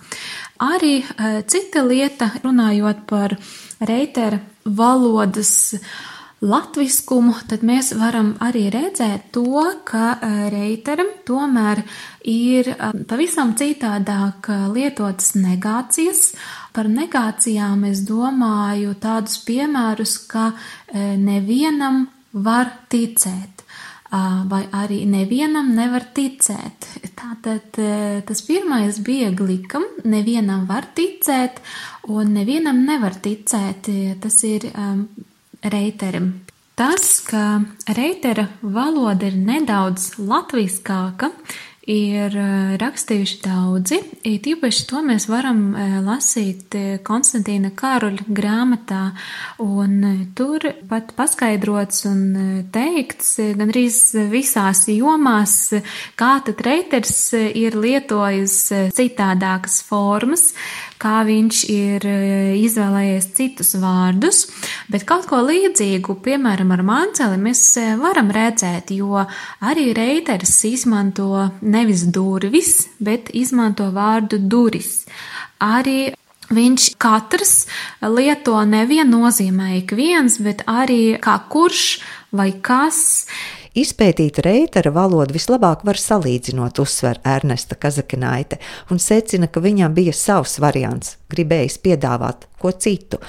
Arī 0.63 1.01
e, 1.03 1.31
cita 1.51 1.83
lieta, 1.83 2.31
runājot 2.43 3.03
par 3.09 3.35
reitera 3.79 4.39
valodas 4.65 5.75
latviskumu, 6.45 7.33
tad 7.49 7.63
mēs 7.65 7.93
varam 7.97 8.33
arī 8.43 8.67
redzēt 8.73 9.29
to, 9.35 9.63
ka 9.87 10.15
e, 10.19 10.31
reiteram 10.53 11.09
tomēr 11.27 11.81
ir 12.29 12.69
e, 12.73 12.77
pavisam 13.07 13.55
citādāk 13.57 14.49
lietotas 14.75 15.33
negācijas. 15.39 16.27
Par 16.75 16.89
negācijām 16.91 17.85
es 17.87 18.03
domāju 18.05 18.97
tādus 18.99 19.39
piemērus, 19.47 20.17
ka 20.27 20.49
nevienam 20.91 22.09
var 22.35 22.73
ticēt. 22.91 23.63
Vai 24.51 24.61
arī 24.75 25.01
nevienam 25.09 25.71
nevar 25.75 26.03
ticēt. 26.15 26.85
Tātad 27.17 27.79
tas 28.27 28.43
pirmais 28.47 28.99
bija 29.03 29.31
glikam, 29.35 29.83
nevienam 30.07 30.67
var 30.69 30.85
ticēt, 30.95 31.59
un 32.11 32.33
nevienam 32.37 32.83
nevar 32.85 33.17
ticēt. 33.21 33.89
Tas 34.21 34.41
ir 34.47 34.67
um, 34.73 35.07
reiterim. 35.63 36.33
Tas, 36.75 37.21
ka 37.23 37.61
reitera 37.95 38.49
valoda 38.61 39.29
ir 39.29 39.37
nedaudz 39.39 40.17
latviskāka, 40.19 41.31
ir 41.89 42.33
eh, 42.33 42.75
rakstījuši 42.81 43.37
daudzi. 43.45 43.99
Tīpaši 44.43 44.85
to 44.89 45.01
mēs 45.05 45.27
varam 45.29 45.61
eh, 45.77 45.97
lasīt 46.03 46.75
eh, 46.77 46.87
Konstantīna 47.05 47.71
Kāruļa 47.77 48.25
grāmatā, 48.27 49.03
un 49.63 50.01
tur 50.37 50.65
pat 50.89 51.13
paskaidrots 51.17 52.05
un 52.09 52.23
teikts 52.73 53.37
gandrīz 53.57 53.99
visās 54.33 54.85
jomās, 54.91 55.55
kā 56.17 56.33
tad 56.45 56.65
reiters 56.65 57.15
ir 57.37 57.77
lietojis 57.77 58.57
citādākas 58.97 59.79
formas, 59.85 60.49
kā 61.01 61.21
viņš 61.27 61.61
ir 61.73 62.07
izvēlējies 62.59 63.29
citus 63.37 63.75
vārdus, 63.81 64.45
bet 64.91 65.05
kaut 65.09 65.27
ko 65.29 65.41
līdzīgu, 65.45 66.17
piemēram, 66.25 66.73
ar 66.75 66.83
māceli 66.87 67.39
mēs 67.41 67.63
varam 68.01 68.31
redzēt, 68.35 68.93
jo 68.95 69.25
arī 69.61 69.89
reiters 69.97 70.57
izmanto 70.67 71.49
nevis 71.61 72.05
durvis, 72.07 72.85
bet 72.99 73.31
izmanto 73.33 73.91
vārdu 73.95 74.39
duris. 74.39 75.03
Arī 75.63 76.13
viņš 76.53 76.89
katrs 77.01 77.65
lieto 78.01 78.57
nevienu 78.69 79.23
nozīmē 79.25 79.75
ik 79.81 79.95
viens, 79.97 80.37
bet 80.37 80.65
arī 80.69 81.17
kā 81.21 81.39
kurš 81.49 81.85
vai 82.35 82.51
kas. 82.61 83.25
Izpētīt 83.75 84.37
reitera 84.39 84.87
valodu 84.95 85.35
vislabāk 85.35 85.81
var 85.83 85.97
salīdzinot, 85.99 86.77
uzsver 86.79 87.17
Ernesta 87.27 87.75
Kazakinaite, 87.75 88.55
un 88.87 89.01
secina, 89.03 89.49
ka 89.51 89.59
viņam 89.59 89.91
bija 89.97 90.13
savs 90.15 90.53
variants, 90.63 91.17
gribējis 91.33 91.75
piedāvāt 91.83 92.45
ko 92.61 92.71
citu. 92.71 93.19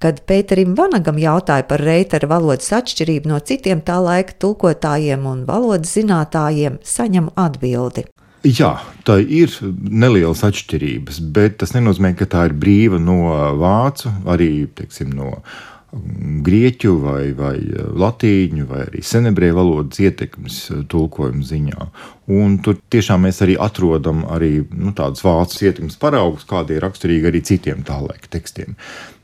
Kad 0.00 0.22
Pēterim 0.24 0.72
Vanagam 0.78 1.20
jautāja 1.20 1.66
par 1.68 1.84
reitera 1.84 2.30
valodas 2.30 2.72
atšķirību 2.78 3.28
no 3.28 3.42
citiem 3.44 3.82
tā 3.84 3.98
laika 4.00 4.38
tulkotājiem 4.40 5.26
un 5.28 5.44
valodas 5.44 5.92
zinātājiem, 5.98 6.80
saņem 6.80 7.28
atbildi. 7.36 8.06
Jā, 8.48 8.78
tā 9.04 9.18
ir 9.20 9.52
nelielas 9.68 10.40
atšķirības, 10.48 11.20
bet 11.36 11.58
tas 11.60 11.76
nenozīmē, 11.76 12.14
ka 12.16 12.24
tā 12.24 12.46
ir 12.48 12.56
brīva 12.56 12.96
no 12.96 13.34
vācu, 13.60 14.14
arī 14.32 14.64
teiksim, 14.80 15.12
no 15.12 15.42
grieķu 15.90 16.92
vai, 17.02 17.32
vai 17.34 17.56
latīņu 17.98 18.66
vai 18.70 18.84
arī 18.84 19.02
senebriešu 19.02 19.56
valodas 19.56 19.98
ietekmes 20.02 20.58
tulkojuma 20.90 21.42
ziņā. 21.46 21.86
Un 22.30 22.60
tur 22.62 22.78
tiešām 22.94 23.24
mēs 23.26 23.42
arī 23.42 23.56
atrodam 23.58 24.22
arī 24.30 24.52
nu, 24.70 24.92
tādus 24.94 25.24
vācu 25.26 25.64
ietekmes 25.66 25.98
paraugus, 25.98 26.46
kādi 26.46 26.76
ir 26.76 26.84
raksturīgi 26.86 27.30
arī 27.32 27.42
citiem 27.46 27.82
tā 27.86 27.98
laika 28.04 28.30
tekstiem. 28.30 28.76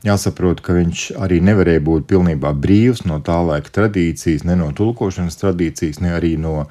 Jāsaprot, 0.07 0.59
ka 0.63 0.75
viņš 0.75 1.07
arī 1.23 1.39
nevarēja 1.47 1.83
būt 1.87 2.09
pilnībā 2.11 2.51
brīvs 2.59 3.05
no 3.07 3.21
tā 3.23 3.39
laika 3.47 3.71
tradīcijas, 3.79 4.43
ne 4.47 4.59
no 4.59 4.73
tulkošanas 4.75 5.39
tradīcijas, 5.39 6.01
ne 6.03 6.11
arī 6.19 6.35
no 6.41 6.65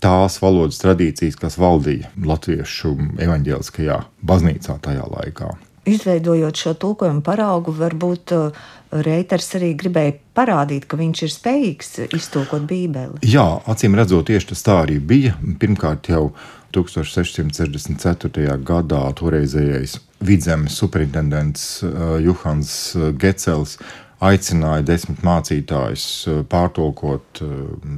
tās 0.00 0.38
valodas 0.40 0.78
tradīcijas, 0.80 1.36
kas 1.40 1.58
valdīja 1.60 2.12
latviešu 2.22 2.94
evaņģēliskajā 3.26 3.98
baznīcā 4.22 4.78
tajā 4.86 5.10
laikā. 5.10 5.50
Izveidojot 5.90 6.60
šo 6.60 6.74
tulkojumu 6.78 7.22
paraugu, 7.24 7.72
varbūt 7.74 8.34
uh, 8.36 8.64
Reiters 8.90 9.52
arī 9.54 9.72
gribēja 9.78 10.16
parādīt, 10.34 10.88
ka 10.90 10.98
viņš 10.98 11.22
ir 11.26 11.32
spējīgs 11.34 11.92
iztulkot 12.16 12.66
Bībeli. 12.70 13.22
Jā, 13.26 13.46
acīm 13.70 13.94
redzot, 13.98 14.26
tieši 14.30 14.50
tas 14.50 14.66
tā 14.66 14.80
arī 14.84 14.98
bija. 14.98 15.36
Pirmkārt, 15.62 16.10
jau 16.10 16.32
1664. 16.74 18.58
gadā 18.66 19.02
toreizējais 19.18 19.98
vidzemes 20.26 20.76
superintendents 20.78 21.66
uh, 21.86 22.18
Johans 22.22 22.74
Gecels 23.18 23.78
aicināja 24.20 24.84
desmit 24.84 25.22
mācītājus 25.24 26.06
eh, 26.28 26.42
pārtulkot 26.50 27.40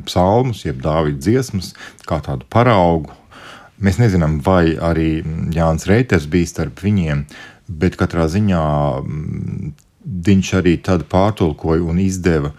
psalmus, 0.07 0.65
jeb 0.67 0.83
dāvida 0.85 1.19
dziesmas, 1.19 1.73
kā 2.07 2.21
tādu 2.25 2.47
paraugu. 2.53 3.15
Mēs 3.83 3.99
nezinām, 3.99 4.39
vai 4.47 4.77
arī 4.79 5.25
Jānis 5.55 5.89
Reiters 5.91 6.29
bija 6.31 6.51
starp 6.51 6.85
viņiem, 6.85 7.25
bet 7.67 7.99
katrā 7.99 8.29
ziņā 8.31 8.63
mm, 9.03 9.73
viņš 10.27 10.53
arī 10.61 10.77
tad 10.85 11.07
pārtulkoja 11.13 11.85
un 11.89 12.01
izdeva. 12.03 12.53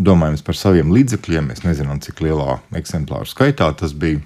Domājams 0.00 0.44
par 0.44 0.56
saviem 0.56 0.92
līdzekļiem, 0.94 1.50
mēs 1.50 1.64
nezinām, 1.66 2.00
cik 2.00 2.22
lielā 2.24 2.60
eksemplāru 2.78 3.28
skaitā 3.28 3.68
tas 3.76 3.92
bija. 3.92 4.22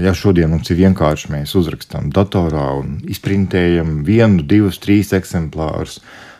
Ja 0.00 0.14
šodien 0.16 0.48
mums 0.48 0.70
ir 0.72 0.78
vienkārši 0.78 1.32
mēs 1.34 1.52
uzrakstām 1.58 2.08
datorā 2.14 2.70
un 2.78 3.00
izprintējam 3.12 3.98
vienu, 4.06 4.44
divus, 4.48 4.78
trīs 4.80 5.12
eksemplārus, 5.12 5.98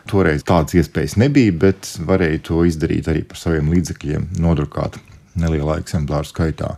Toreiz 0.09 0.43
tādas 0.43 0.75
iespējas 0.75 1.15
nebija, 1.15 1.53
bet 1.55 1.87
varēja 2.03 2.41
to 2.49 2.65
izdarīt 2.67 3.07
arī 3.07 3.21
par 3.27 3.39
saviem 3.39 3.69
līdzekļiem, 3.71 4.33
nodrukāt 4.43 4.97
nelielā 5.39 5.77
eksemplāru 5.79 6.27
skaitā. 6.27 6.73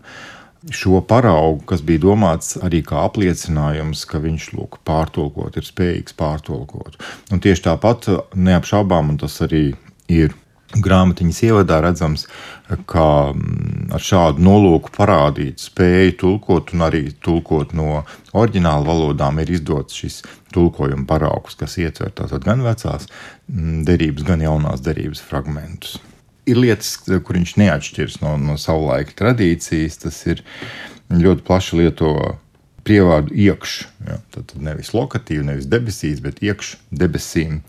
Šo 0.74 0.98
paraugu, 1.05 1.62
kas 1.69 1.84
bija 1.86 2.01
domāts 2.07 2.55
arī 2.65 2.79
kā 2.86 3.03
apliecinājums, 3.05 4.01
ka 4.10 4.17
viņš 4.24 4.48
lūk, 4.57 4.79
pārtulkot, 4.88 5.60
ir 5.60 5.67
spējīgs 5.67 6.17
pārtulkot. 6.17 6.98
Un 7.29 7.43
tieši 7.43 7.67
tāpat 7.67 8.10
neapšaubām, 8.34 9.13
un 9.13 9.19
tas 9.22 9.38
arī 9.45 9.67
ir 10.10 10.34
grāmatiņas 10.74 11.41
ievadā 11.45 11.77
redzams, 11.86 12.25
ka 12.89 13.05
mm, 13.31 13.91
ar 13.95 14.01
šādu 14.01 14.43
nolūku 14.43 14.91
parādīt 14.95 15.62
spēju 15.63 16.17
tulkot 16.24 16.74
un 16.75 16.88
arī 16.88 17.03
tulkot 17.24 17.75
no 17.77 18.01
oriģināla 18.34 18.88
valodām 18.88 19.39
ir 19.43 19.53
izdots 19.60 20.01
šis 20.01 20.22
tulkojuma 20.55 21.05
paraugs, 21.10 21.57
kas 21.60 21.77
ietver 21.81 22.12
tātad 22.15 22.43
gan 22.48 22.65
vecās 22.65 23.05
mm, 23.05 23.86
derības, 23.88 24.27
gan 24.27 24.43
jaunās 24.43 24.84
derības 24.86 25.24
fragmentus. 25.29 26.00
Ir 26.46 26.60
lietas, 26.62 26.96
kur 27.06 27.40
viņš 27.40 27.56
neatšķiras 27.58 28.20
no, 28.22 28.36
no 28.42 28.58
savulaika 28.62 29.16
tradīcijas. 29.18 30.00
Tas 30.04 30.20
ir 30.30 30.44
ļoti 31.10 31.46
plaši 31.46 31.80
lieto 31.82 32.12
prievārdu 32.86 33.34
iekšā. 33.34 33.90
Ja, 34.06 34.20
tad 34.36 34.54
nevis 34.62 34.94
lokatīvi, 34.94 35.46
nevis 35.48 35.70
debesīs, 35.70 36.22
bet 36.24 36.44
iekšā 36.46 36.82
debesīm 36.94 37.62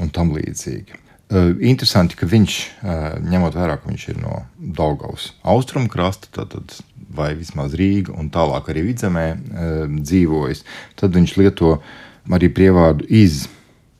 un 0.00 0.12
tam 0.12 0.34
līdzīgi. 0.36 0.98
Uh, 1.32 1.54
interesanti, 1.64 2.16
ka 2.20 2.28
viņš, 2.28 2.54
uh, 2.84 3.04
ņemot 3.24 3.56
vērā, 3.56 3.78
ka 3.80 3.88
viņš 3.88 4.02
ir 4.12 4.18
no 4.20 4.42
Daugaus 4.76 5.30
austrumu 5.48 5.88
krasta, 5.88 6.28
tad, 6.44 6.74
vai 7.12 7.30
vismaz 7.38 7.72
Rīga 7.78 8.12
un 8.20 8.28
tālāk 8.32 8.68
arī 8.68 8.84
vidzemē 8.90 9.26
uh, 9.32 9.72
dzīvojas, 9.96 10.60
tad 11.00 11.16
viņš 11.16 11.36
lieto 11.40 11.78
arī 12.28 12.52
prievārdu 12.52 13.08
iz. 13.08 13.46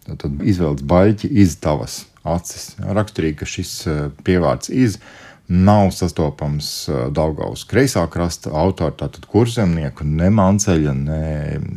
Tad 0.04 0.42
izvēlēts 0.42 0.85
baļķi 0.85 1.28
iz 1.40 1.57
tavas 1.62 2.02
acis. 2.25 2.73
Raksturīgi, 2.79 3.38
ka 3.43 3.49
šis 3.49 3.75
pievārds 4.26 4.73
iz 4.73 4.99
nav 5.52 5.91
sastopams 5.93 6.88
Daugaus 7.12 7.67
kreisā 7.69 8.07
krasta 8.11 8.52
autora, 8.57 8.95
tātad 9.02 9.26
kurzemnieku, 9.29 10.07
ne 10.07 10.31
Manceļa, 10.33 10.95
ne 10.97 11.23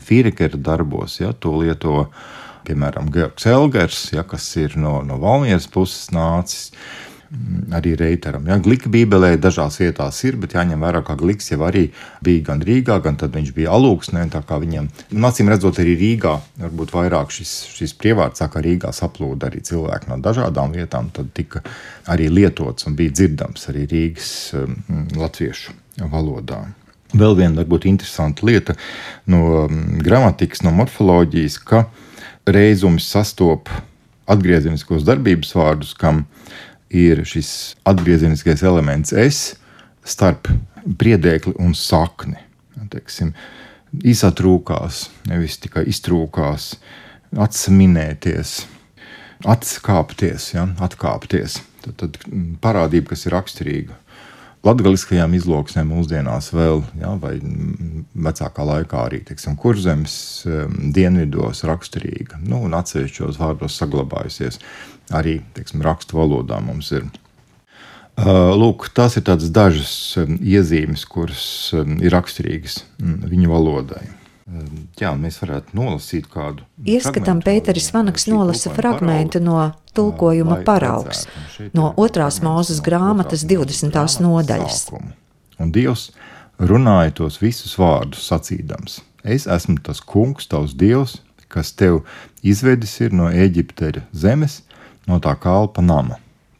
Fīrekera 0.06 0.60
darbos. 0.62 1.20
Ja, 1.20 1.34
to 1.34 1.58
lieto 1.60 2.06
piemēram, 2.66 3.10
Georgs 3.14 3.46
Elgers, 3.50 4.00
ja, 4.16 4.24
kas 4.28 4.48
ir 4.62 4.78
no, 4.80 5.00
no 5.06 5.20
Valmieras 5.22 5.68
puses 5.72 6.10
nācis. 6.16 6.72
Mm, 7.32 7.74
arī 7.74 7.96
Reiteram. 7.98 8.46
Ja, 8.46 8.60
glika 8.62 8.89
bībelē 8.91 9.32
dažās 9.41 9.79
vietās 9.82 10.20
ir, 10.27 10.36
bet 10.38 10.53
jāņem 10.53 10.84
vērā, 10.86 11.01
ka 11.05 11.15
Gliks 11.17 11.50
jau 11.50 11.63
arī 11.65 11.88
bija 12.22 12.44
gan 12.51 12.62
Rīgā, 12.62 13.00
gan 13.01 13.17
tad 13.17 13.34
viņš 13.34 13.50
bija 13.55 13.72
alūksnē. 13.74 14.27
Tā 14.29 14.44
kā 14.46 14.60
viņam, 14.62 14.91
acīm 15.25 15.50
redzot, 15.50 15.79
arī 15.82 15.96
Rīgā 15.98 16.36
varbūt 16.62 16.94
vairāk 16.94 17.34
šis, 17.34 17.55
šis 17.74 17.96
prievārds, 17.98 18.46
kā 18.46 18.62
Rīgā 18.62 18.94
saplūda 18.94 19.50
arī 19.50 19.63
cilvēki 19.65 20.12
no 20.12 20.20
dažādām 20.22 20.75
vietām, 20.77 21.10
tad 21.15 21.34
tika 21.34 21.63
arī 22.13 22.29
lietots 22.29 22.86
un 22.86 22.98
bija 23.00 23.15
dzirdams 23.17 23.65
arī 23.74 23.88
Rīgas 23.89 24.29
um, 24.62 24.77
latviešu 25.17 25.74
valodā. 26.13 26.62
Vēl 27.15 27.36
viena 27.39 27.63
varbūt 27.63 27.89
interesanta 27.89 28.46
lieta 28.46 28.77
no 29.32 29.65
um, 29.65 29.82
gramatikas, 30.05 30.62
no 30.62 30.75
morfoloģijas, 30.77 31.58
ka 31.65 31.88
reizums 32.46 33.10
sastop 33.10 33.74
atgriezeniskos 34.29 35.05
darbības 35.05 35.53
vārdus, 35.58 35.94
kam 35.98 36.25
ir 36.89 37.24
šis 37.27 37.75
atgriezeniskais 37.88 38.63
elements 38.65 39.13
es 39.13 39.56
starp 40.06 40.50
priedēkli 41.00 41.56
un 41.62 41.74
sakni. 41.77 42.38
Teiksim, 42.92 43.32
izsatrūkās, 44.06 45.08
nevis 45.30 45.58
tikai 45.63 45.86
iztrūkās, 45.89 46.75
atsaminēties, 47.42 48.60
atskāpties, 49.50 50.51
ja, 50.54 50.68
atkāpties. 50.86 51.60
Tad, 51.86 51.98
tad 52.01 52.20
parādība, 52.62 53.13
kas 53.13 53.25
ir 53.25 53.36
raksturīga 53.36 53.98
latgaliskajām 54.65 55.36
izloksnēm 55.38 55.91
mūsdienās 55.93 56.50
vēl, 56.55 56.81
ja, 57.01 57.13
vai 57.22 57.36
vecākā 58.27 58.65
laikā 58.65 59.03
arī, 59.07 59.22
teiksim, 59.27 59.57
kurzemes 59.62 60.15
dienvidos 60.95 61.63
raksturīga, 61.69 62.41
nu, 62.45 62.63
un 62.65 62.77
atsevišķos 62.77 63.39
vārdos 63.41 63.77
saglabājusies 63.81 64.60
arī, 65.13 65.39
teiksim, 65.57 65.86
rakstu 65.86 66.17
valodā 66.17 66.60
mums 66.65 66.91
ir. 66.95 67.07
Lūk, 68.15 68.89
tās 68.95 69.17
ir 69.19 69.25
dažas 69.27 69.93
iezīmes, 70.39 71.03
kuras 71.12 71.48
ir 71.75 72.13
raksturīgas 72.15 72.86
viņu 73.01 73.51
valodai. 73.51 74.05
Jā, 75.02 75.10
mēs 75.18 75.40
varētu 75.42 75.74
nolasīt 75.74 76.28
kādu. 76.30 76.68
Ieskatām 76.86 77.40
Pēteris 77.42 77.88
Vanaks 77.96 78.28
nolasa 78.30 78.70
fragmentu 78.70 79.40
no 79.42 79.58
tulkojuma 79.98 80.60
paraugs 80.68 81.24
no 81.74 81.88
otrās 81.98 82.38
mūzes 82.46 82.78
grāmatas 82.86 83.42
20. 83.50 83.98
nodaļas. 84.22 84.84
Un 85.58 85.72
Dievs 85.74 86.12
runāja 86.62 87.16
tos 87.22 87.40
visus 87.42 87.74
vārdus 87.81 88.27
sacīdams: 88.29 89.00
Es 89.25 89.48
esmu 89.50 89.79
tas 89.81 90.03
kungs, 90.05 90.46
tavs 90.51 90.77
dievs, 90.77 91.18
kas 91.50 91.74
tev 91.74 92.03
izvedis 92.46 92.94
ir 93.01 93.18
no 93.18 93.31
Eģipteļa 93.34 94.05
zemes, 94.14 94.60
no 95.10 95.18
tā 95.25 95.34
kalpa 95.42 95.81
nama. 95.81 96.20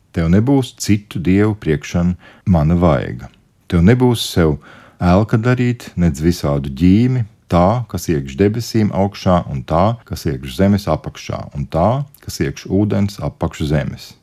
Tev 0.10 0.32
nebūs 0.34 0.74
citu 0.82 1.22
dievu 1.22 1.54
priekšana 1.62 2.18
mana 2.50 2.82
vaiga. 2.82 3.30
Tev 3.70 3.86
nebūs 3.86 4.26
sev 4.26 4.58
ēlka 4.98 5.38
darīt, 5.38 5.92
nedz 6.00 6.24
visādu 6.24 6.74
ģīmi, 6.74 7.26
tā, 7.52 7.86
kas 7.92 8.08
iekš 8.10 8.38
debesīm 8.40 8.92
augšā, 8.96 9.44
un 9.52 9.64
tā, 9.68 9.98
kas 10.08 10.26
iekš 10.30 10.58
zemes 10.58 10.88
apakšā, 10.92 11.42
un 11.58 11.66
tā, 11.70 12.06
kas 12.24 12.40
iekš 12.42 12.68
ūdens 12.70 13.20
apakš 13.24 13.66
zemes. 13.70 14.14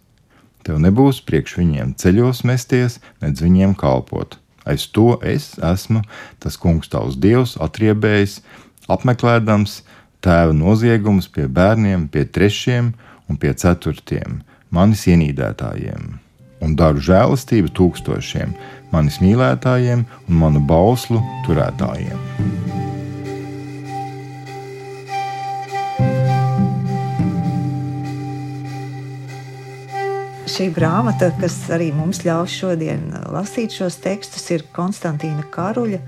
Tev 0.62 0.78
nebūs 0.82 1.22
priekš 1.26 1.56
viņiem 1.58 1.96
ceļos 1.98 2.44
mesties, 2.46 3.00
nedz 3.22 3.42
viņiem 3.42 3.74
kalpot. 3.78 4.38
Aiz 4.62 4.86
to 4.86 5.16
es 5.26 5.56
esmu 5.58 6.04
tas 6.42 6.58
kungs 6.58 6.90
tavs 6.90 7.16
dievs, 7.18 7.56
atriebējis, 7.58 8.38
apmeklēdams 8.90 9.80
tēva 10.22 10.54
noziegumus 10.54 11.26
pie 11.26 11.48
bērniem, 11.50 12.06
pie 12.06 12.22
trešiem 12.30 12.92
un 13.26 13.40
pie 13.42 13.54
ceturtiem, 13.58 14.42
manis 14.70 15.02
ienīdētājiem, 15.10 16.14
un 16.62 16.78
daru 16.78 17.02
žēlastību 17.02 17.74
tūkstošiem, 17.74 18.54
manis 18.94 19.18
mīlētājiem 19.24 20.06
un 20.28 20.40
manu 20.44 20.62
bauslu 20.62 21.24
turētājiem. 21.48 22.91
Šī 30.52 30.66
grāmata, 30.74 31.30
kas 31.40 31.54
arī 31.72 31.88
mums 31.96 32.22
ļaus 32.26 32.52
šodien 32.52 33.06
lasīt 33.32 33.72
šos 33.72 33.96
tekstus, 34.04 34.44
ir 34.52 34.66
Konstantīna 34.76 35.46
Karuļa. 35.52 36.02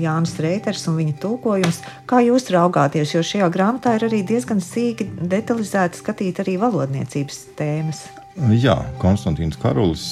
Jānis 0.00 0.32
Reiters 0.40 0.86
un 0.88 0.96
viņa 0.96 1.16
tulkojums. 1.20 1.82
Kā 2.08 2.22
jūs 2.24 2.48
raugāties, 2.54 3.12
jo 3.12 3.20
šajā 3.26 3.50
grāmatā 3.52 3.98
ir 3.98 4.06
arī 4.06 4.22
diezgan 4.24 4.62
sīki 4.64 5.10
detalizēti 5.20 6.00
skatīt 6.00 6.40
arī 6.40 6.56
valodniecības 6.62 7.42
tēmas. 7.58 8.06
Jā, 8.56 8.78
Konstantīns 9.02 9.58
Karulis 9.60 10.06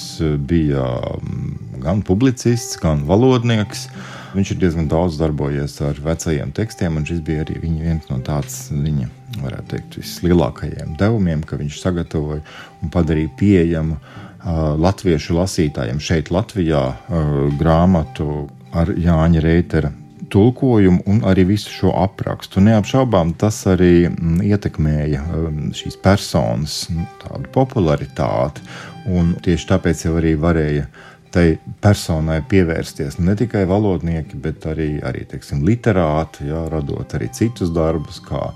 bija 0.45 0.85
mm, 1.17 1.81
gan 1.81 2.03
publicists, 2.05 2.77
gan 2.83 3.07
valodnieks. 3.09 3.87
Viņš 4.35 4.53
ir 4.53 4.59
diezgan 4.61 4.89
daudz 4.91 5.17
darbojies 5.19 5.79
ar 5.85 5.99
vecajiem 6.05 6.51
tekstiem, 6.55 6.99
un 6.99 7.07
šis 7.07 7.21
bija 7.25 7.45
arī 7.45 7.57
viens 7.63 8.05
no 8.11 8.19
tāds 8.25 8.67
viņa 8.69 9.07
varētu 9.43 9.69
teikt, 9.73 9.99
vislielākajiem 10.01 10.97
devumiem, 10.99 11.41
ka 11.45 11.57
viņš 11.59 11.79
sagatavoja 11.81 12.43
un 12.83 12.91
padarīja 12.93 13.31
pieejamu 13.39 13.97
uh, 13.97 14.75
latviešu 14.77 15.37
lasītājiem 15.37 16.01
šeit, 16.03 16.29
Latvijā, 16.33 16.83
uh, 16.93 17.39
grāmatu 17.59 18.47
ar 18.77 18.93
Jāņa 18.93 19.41
Reitera 19.45 19.93
tulkojumu 20.29 21.03
un 21.09 21.21
arī 21.25 21.45
visu 21.49 21.71
šo 21.73 21.93
aprakstu. 22.03 22.61
Neapšaubām 22.61 23.33
tas 23.39 23.57
arī 23.69 24.09
ietekmēja 24.45 25.23
šīs 25.77 25.97
personas 26.03 26.83
nu, 26.93 27.07
popularitāti, 27.55 28.63
un 29.09 29.33
tieši 29.43 29.71
tāpēc 29.73 30.05
jau 30.05 30.15
arī 30.19 30.35
varēja 30.39 30.85
tai 31.33 31.45
personai 31.81 32.39
pievērsties 32.49 33.19
ne 33.21 33.35
tikai 33.39 33.65
valodnieki, 33.69 34.39
bet 34.41 34.65
arī, 34.69 34.91
arī 35.05 35.25
teiksim, 35.29 35.63
literāti, 35.67 36.49
jā, 36.49 36.65
radot 36.71 37.17
arī 37.17 37.29
citus 37.33 37.73
darbus, 37.75 38.21
kā 38.25 38.49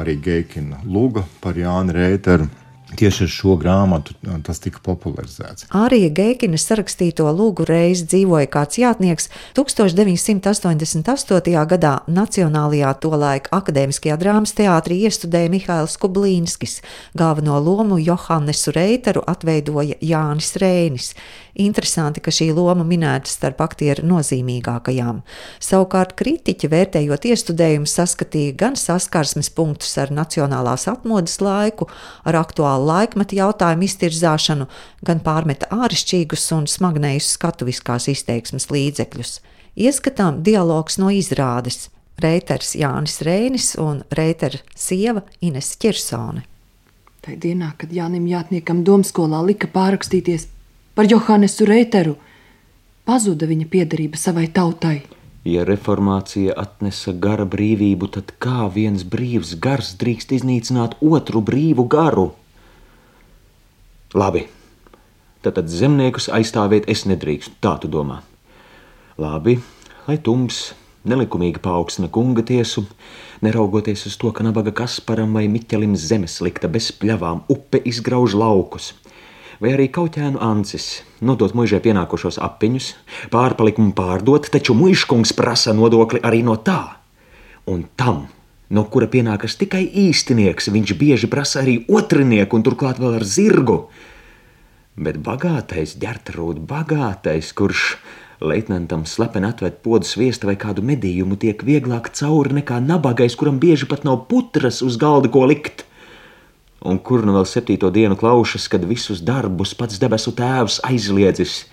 arī 0.00 0.18
Geikina 0.20 0.82
Lūga 0.84 1.24
par 1.40 1.58
Jānu 1.58 1.96
Rēteru. 1.96 2.50
Tieši 2.90 3.22
ar 3.22 3.30
šo 3.30 3.52
grāmatu 3.54 4.16
tas 4.42 4.58
tika 4.58 4.80
popularizēts. 4.82 5.68
Arī 5.78 6.08
Geikina 6.10 6.58
sarakstīto 6.58 7.22
lūgu 7.30 7.62
reizi 7.68 8.02
dzīvoja 8.10 8.48
kāds 8.50 8.80
jātnieks 8.82 9.30
1988. 9.54 11.54
gadā 11.70 11.92
Nacionālajā 12.10 12.90
tolaika 13.04 13.52
akadēmiskajā 13.60 14.16
drāmas 14.18 14.50
teātrī 14.58 15.06
iestudēja 15.06 15.52
Mihails 15.54 15.94
Kublīnskis. 16.02 16.80
Galveno 17.14 17.62
lomu 17.62 17.94
Johannesu 18.02 18.74
Reiteru 18.74 19.22
atveidoja 19.22 19.94
Jānis 20.02 20.58
Reinis. 20.58 21.14
Interesanti, 21.54 22.22
ka 22.22 22.30
šī 22.30 22.50
loma 22.54 22.84
minēta 22.86 23.30
starp 23.30 23.60
aktieru 23.64 24.04
nozīmīgākajām. 24.06 25.20
Savukārt 25.62 26.14
kritiķi, 26.18 26.70
vērtējot 26.70 27.26
iestudējumu, 27.32 27.88
saskatīja 27.90 28.56
gan 28.60 28.78
saskarsmes 28.78 29.50
punktus 29.56 29.96
ar 29.98 30.12
nacionālās 30.14 30.86
atmodas 30.90 31.40
laiku, 31.42 31.88
ar 32.24 32.38
aktuālu 32.38 32.86
laikmetu 32.92 33.40
jautājumu 33.40 33.88
iztirzāšanu, 33.88 34.68
gan 35.06 35.22
pārmeta 35.26 35.70
āršķirīgus 35.74 36.46
un 36.56 36.68
smagnējus 36.70 37.34
skatuviskās 37.36 38.06
izteiksmes 38.14 38.70
līdzekļus. 38.70 39.40
Ieskatām 39.80 40.44
dialogs 40.46 40.98
no 41.02 41.10
izrādes. 41.14 41.88
Reiters 42.20 42.74
Jānis 42.76 43.22
Rēnis 43.24 43.72
un 43.80 44.02
Reitera 44.12 44.60
sieva 44.76 45.22
Ines 45.40 45.72
Čirsone. 45.80 46.44
Tai 47.24 47.36
dienā, 47.36 47.72
kad 47.80 47.92
Jānim 47.92 48.26
Jātniekam 48.28 48.82
domskolā 48.84 49.40
lika 49.44 49.68
pārakstīties 49.72 50.46
par 51.00 51.08
Johannesu 51.08 51.64
Reiteru, 51.64 52.10
pazuda 53.08 53.46
viņa 53.48 53.66
piederība 53.72 54.18
savai 54.20 54.50
tautai. 54.52 54.98
Ja 55.48 55.62
reformācija 55.64 56.52
atnesa 56.60 57.14
gara 57.16 57.46
brīvību, 57.48 58.10
tad 58.12 58.34
kā 58.36 58.66
viens 58.74 59.06
brīvs 59.08 59.54
gars 59.64 59.94
drīkst 59.96 60.34
iznīcināt 60.36 60.98
otru 61.00 61.40
brīvu 61.40 61.86
garu? 61.88 62.26
Labi, 64.12 64.44
tad, 65.40 65.56
tad 65.56 65.72
zemniekus 65.72 66.28
aizstāvēt 66.28 66.92
es 66.92 67.06
nedrīkstu, 67.08 67.56
tā 67.64 67.78
tu 67.80 67.88
domā. 67.88 68.20
Labi, 69.16 69.56
lai 70.04 70.20
tums 70.20 70.66
nelikumīgi 71.08 71.64
paaugstina 71.64 72.12
kunga 72.12 72.44
tiesu, 72.44 72.84
neraugoties 73.40 74.04
uz 74.12 74.20
to, 74.20 74.36
ka 74.36 74.44
nabaga 74.44 74.76
Kasparam 74.84 75.32
vai 75.32 75.48
Miķelim 75.48 75.96
zemes 75.96 76.42
likta 76.44 76.68
bez 76.68 76.92
pļavām, 76.92 77.46
upe 77.48 77.80
izgrauž 77.88 78.36
laukus. 78.36 78.92
Vai 79.60 79.74
arī 79.76 79.90
kauķēnu 79.92 80.40
ancis 80.40 81.02
nodot 81.20 81.52
mužai 81.52 81.82
pienākošos 81.84 82.38
apiņus, 82.40 82.86
pārpalikumu 83.28 83.92
pārdot, 83.92 84.46
taču 84.48 84.72
mužkungs 84.72 85.34
prasa 85.36 85.74
nodokli 85.76 86.22
arī 86.24 86.40
no 86.46 86.54
tā. 86.56 86.96
Un 87.68 87.82
tam, 88.00 88.22
no 88.72 88.86
kura 88.88 89.10
pienākas 89.12 89.58
tikai 89.60 89.82
īstinieks, 89.84 90.70
viņš 90.72 90.94
bieži 90.96 91.28
prasa 91.28 91.60
arī 91.60 91.82
otrnieku 91.92 92.56
un 92.56 92.64
turklāt 92.64 93.02
vēl 93.02 93.18
ar 93.18 93.26
zirgu. 93.28 93.76
Bet 94.96 95.20
bagātais, 95.28 95.92
ģērtrūt 96.00 96.64
bagātais, 96.64 97.52
kurš 97.52 97.84
Leitnantam 98.40 99.04
slepeni 99.04 99.50
atved 99.50 99.82
podu 99.84 100.08
sviestu 100.08 100.48
vai 100.48 100.56
kādu 100.56 100.80
medījumu, 100.80 101.36
tiek 101.36 101.60
vieglāk 101.60 102.08
cauri 102.16 102.56
nekā 102.62 102.80
nabagais, 102.80 103.36
kuram 103.36 103.60
bieži 103.60 103.84
pat 103.92 104.08
nav 104.08 104.22
putras 104.32 104.80
uz 104.80 104.96
galda, 104.96 105.28
ko 105.28 105.44
likt. 105.44 105.84
Un 106.80 106.98
kur 107.04 107.26
nu 107.28 107.34
vēl 107.36 107.44
septīto 107.48 107.90
dienu 107.92 108.16
klaušas, 108.16 108.68
kad 108.72 108.86
visus 108.88 109.20
darbus 109.20 109.74
pats 109.76 110.00
debesu 110.00 110.32
tēvs 110.36 110.80
aizliedzis, 110.88 111.66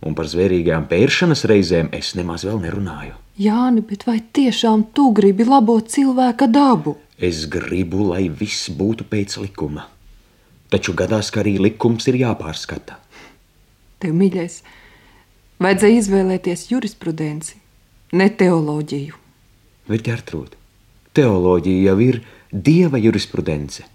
un 0.00 0.16
par 0.16 0.30
zvērīgām 0.32 0.86
pēršanas 0.88 1.44
reizēm 1.50 1.90
es 1.96 2.14
nemaz 2.16 2.46
vēl 2.48 2.62
nerunāju. 2.64 3.18
Jāni, 3.36 3.82
bet 3.84 4.06
vai 4.08 4.20
tiešām 4.20 4.86
tu 4.96 5.10
gribi 5.16 5.44
labot 5.44 5.90
cilvēka 5.92 6.48
dabu? 6.48 6.96
Es 7.20 7.44
gribu, 7.52 8.08
lai 8.14 8.30
viss 8.32 8.70
būtu 8.72 9.04
pēc 9.10 9.36
likuma. 9.42 9.90
Taču 10.72 10.96
gadās, 10.96 11.28
ka 11.30 11.44
arī 11.44 11.58
likums 11.60 12.08
ir 12.08 12.16
jāpārskata. 12.24 12.96
Tev, 14.00 14.16
mīļais, 14.16 14.60
Vajadzēja 15.56 16.00
izvēlēties 16.02 16.66
jurisprudenci, 16.68 17.54
ne 18.20 18.26
teoloģiju. 18.28 19.14
Bet, 19.88 20.02
Gertrūda, 20.04 20.58
teoloģija 21.16 21.86
jau 21.86 21.94
ir 22.04 22.18
dieva 22.52 23.00
jurisprudence. 23.00 23.86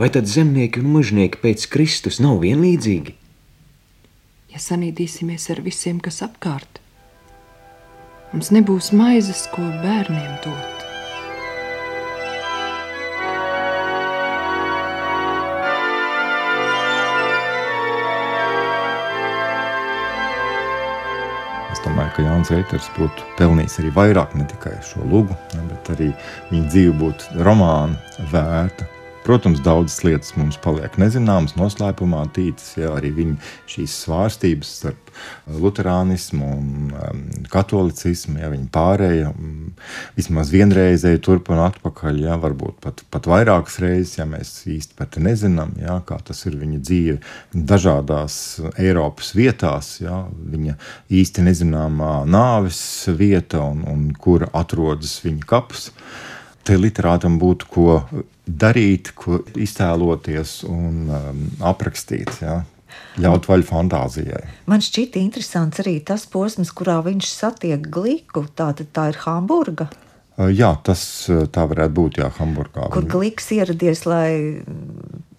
Vai 0.00 0.08
tad 0.10 0.28
zemnieki 0.30 0.80
un 0.80 0.92
mužnieki 0.94 1.40
pēc 1.42 1.66
Kristus 1.72 2.20
nav 2.22 2.40
vienlīdzīgi? 2.42 3.16
Ja 4.52 4.60
sanīdīsimies 4.60 5.48
ar 5.52 5.62
visiem, 5.64 6.00
kas 6.04 6.20
apkārt, 6.24 6.80
mums 8.32 8.52
nebūs 8.52 8.92
maizes, 8.96 9.46
ko 9.52 9.64
bērniem 9.84 10.38
dot. 10.44 10.82
domāju, 21.82 22.12
ka 22.16 22.24
Jānis 22.24 22.50
Reiters 22.52 22.88
būtu 22.96 23.26
pelnījis 23.38 23.78
arī 23.82 23.92
vairāk, 23.96 24.34
ne 24.38 24.46
tikai 24.48 24.76
šo 24.86 25.04
lugu, 25.08 25.36
bet 25.68 25.92
arī 25.96 26.10
viņa 26.50 26.68
dzīve 26.70 26.96
būtu 27.00 27.44
romāna 27.46 28.26
vērta. 28.32 29.01
Protams, 29.22 29.62
daudzas 29.62 30.00
lietas 30.06 30.34
mums 30.38 30.58
paliek 30.62 30.96
nezināmas, 30.98 31.54
noslēpumā 31.58 32.24
tītas, 32.34 32.72
ja 32.80 32.90
arī 32.96 33.12
viņa 33.14 33.52
šīs 33.70 33.94
svārstības 34.04 34.72
starp 34.80 35.12
uh, 35.12 35.12
luterānismu 35.46 36.46
un 36.56 36.92
um, 36.94 37.22
katolicismu, 37.52 38.38
ja 38.40 38.50
viņa 38.52 38.68
pārēja 38.72 39.30
um, 39.32 39.72
vismaz 40.16 40.52
vienreizēji 40.52 41.20
turp 41.24 41.50
un 41.52 41.62
atpakaļ, 41.66 42.20
ja 42.24 42.38
varbūt 42.40 42.80
pat, 42.84 43.02
pat 43.12 43.28
vairākas 43.30 43.78
reizes, 43.82 44.16
ja 44.18 44.26
mēs 44.28 44.54
īsti 44.70 44.96
pat 44.98 45.18
nezinām, 45.22 45.74
ja, 45.82 45.98
kā 46.06 46.18
tas 46.24 46.44
ir 46.48 46.58
viņa 46.60 46.80
dzīve 46.82 47.18
dažādās 47.72 48.36
Eiropas 48.80 49.32
vietās, 49.38 49.94
ja, 50.02 50.24
viņa 50.32 50.76
īsti 51.12 51.46
nezināmā 51.48 52.22
nāves 52.30 52.82
vieta 53.18 53.62
un, 53.64 53.84
un 53.88 54.10
kur 54.18 54.48
atrodas 54.52 55.18
viņa 55.24 55.48
kaps. 55.48 55.90
Te 56.62 56.76
literātam 56.78 57.40
būtu 57.42 57.66
ko 57.66 57.94
darīt, 58.46 59.12
ko 59.18 59.40
iztēloties 59.54 60.62
un 60.68 61.08
um, 61.12 61.42
aprakstīt. 61.72 62.32
Ja? 62.42 62.62
Ļaut 63.22 63.48
vaļu 63.48 63.66
fantāzijai. 63.68 64.44
Man 64.70 64.84
šķita 64.84 65.20
interesants 65.20 65.82
arī 65.82 65.98
tas 66.04 66.24
posms, 66.30 66.72
kurā 66.76 66.98
viņš 67.04 67.28
satiek 67.28 67.84
gliku. 67.92 68.46
Tā, 68.56 68.72
tā 68.82 69.10
ir 69.12 69.20
Hamburga. 69.24 69.88
Uh, 70.38 70.48
jā, 70.48 70.72
tas 70.84 71.02
uh, 71.30 71.44
tā 71.52 71.66
varētu 71.68 71.96
būt. 71.98 72.22
Jā, 72.22 72.32
Hamburgā. 72.38 72.88
Kur 72.94 73.06
gliks 73.08 73.52
ieradies, 73.54 74.06
lai 74.08 74.62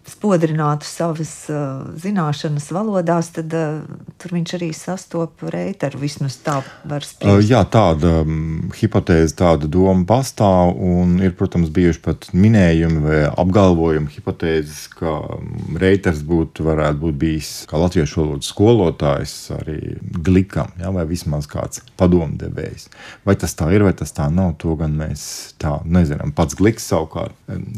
spodrinātu 0.10 0.88
savas 0.88 1.32
uh, 1.52 1.84
zināšanas 2.00 2.66
valodās, 2.76 3.30
tad 3.36 3.54
uh, 3.56 3.84
tur 4.20 4.34
viņš 4.36 4.56
arī 4.58 4.70
sastopa 4.76 5.52
reiteru. 5.54 6.02
Vismaz 6.02 6.36
tā 6.44 6.58
var 6.90 7.06
spriest. 7.08 7.30
Uh, 7.30 7.40
jā, 7.44 7.62
tāda 7.72 8.24
um, 8.24 8.72
hipotēze, 8.76 9.36
tāda 9.40 9.70
doma 9.72 10.04
pastāv, 10.10 10.74
un 10.76 11.16
ir, 11.24 11.36
protams, 11.40 11.72
bijuši 11.74 12.04
pat 12.04 12.28
minējumi 12.36 13.04
vai 13.06 13.22
apgalvojumi 13.30 14.12
hipotēzes, 14.18 14.82
ka 14.98 15.16
um, 15.38 15.78
reiters 15.80 16.24
būtu, 16.28 16.68
varētu 16.68 17.00
būt 17.06 17.20
bijis 17.24 17.54
kā 17.70 17.80
latviešu 17.80 18.24
valodas 18.24 18.52
skolotājs 18.52 19.38
arī 19.60 19.80
glikam, 20.26 20.76
jā, 20.82 20.92
vai 20.94 21.08
vismaz 21.10 21.48
kāds 21.52 21.84
padomdevējs. 22.00 22.90
Vai 23.24 23.38
tas 23.40 23.56
tā 23.56 23.72
ir, 23.76 23.88
vai 23.88 23.96
tas 23.98 24.12
tā 24.16 24.28
nav, 24.34 24.58
to 24.60 24.76
gan 24.80 25.00
mēs 25.00 25.56
tā 25.62 25.78
nezinām. 25.88 26.36
Pats 26.36 26.60
gliks 26.60 26.92
savukārt 26.92 27.36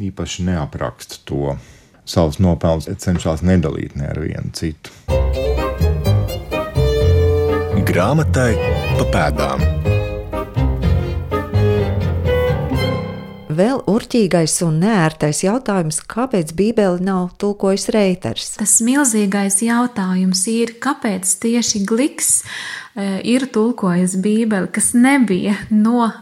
īpaši 0.10 0.50
neapraksta 0.50 1.22
to 1.30 1.56
savus 2.06 2.40
nopelnus 2.40 2.90
cenšas 3.02 3.44
nedalīt 3.46 3.98
ne 4.00 4.10
ar 4.12 4.22
vienu 4.22 4.54
citu. 4.56 4.94
Grāmatai 7.86 8.54
pa 8.98 9.10
pēdām. 9.14 9.66
Vēl 13.56 13.78
urķīgais 13.88 14.58
un 14.66 14.82
neērtais 14.82 15.40
jautājums, 15.46 16.02
kāpēc 16.12 16.52
Bībele 16.58 17.00
nav 17.00 17.38
tulkojis 17.40 17.88
reiters? 17.96 18.50
Tas 18.60 18.74
milzīgais 18.84 19.62
jautājums 19.64 20.42
ir, 20.52 20.74
kāpēc 20.84 21.30
tieši 21.46 21.86
gliks 21.88 22.42
ir 23.24 23.46
tulkojis 23.52 24.16
Bībeli, 24.24 24.68
kas 24.72 24.94
nebija 24.94 25.56
no 25.70 26.06
eh, 26.08 26.14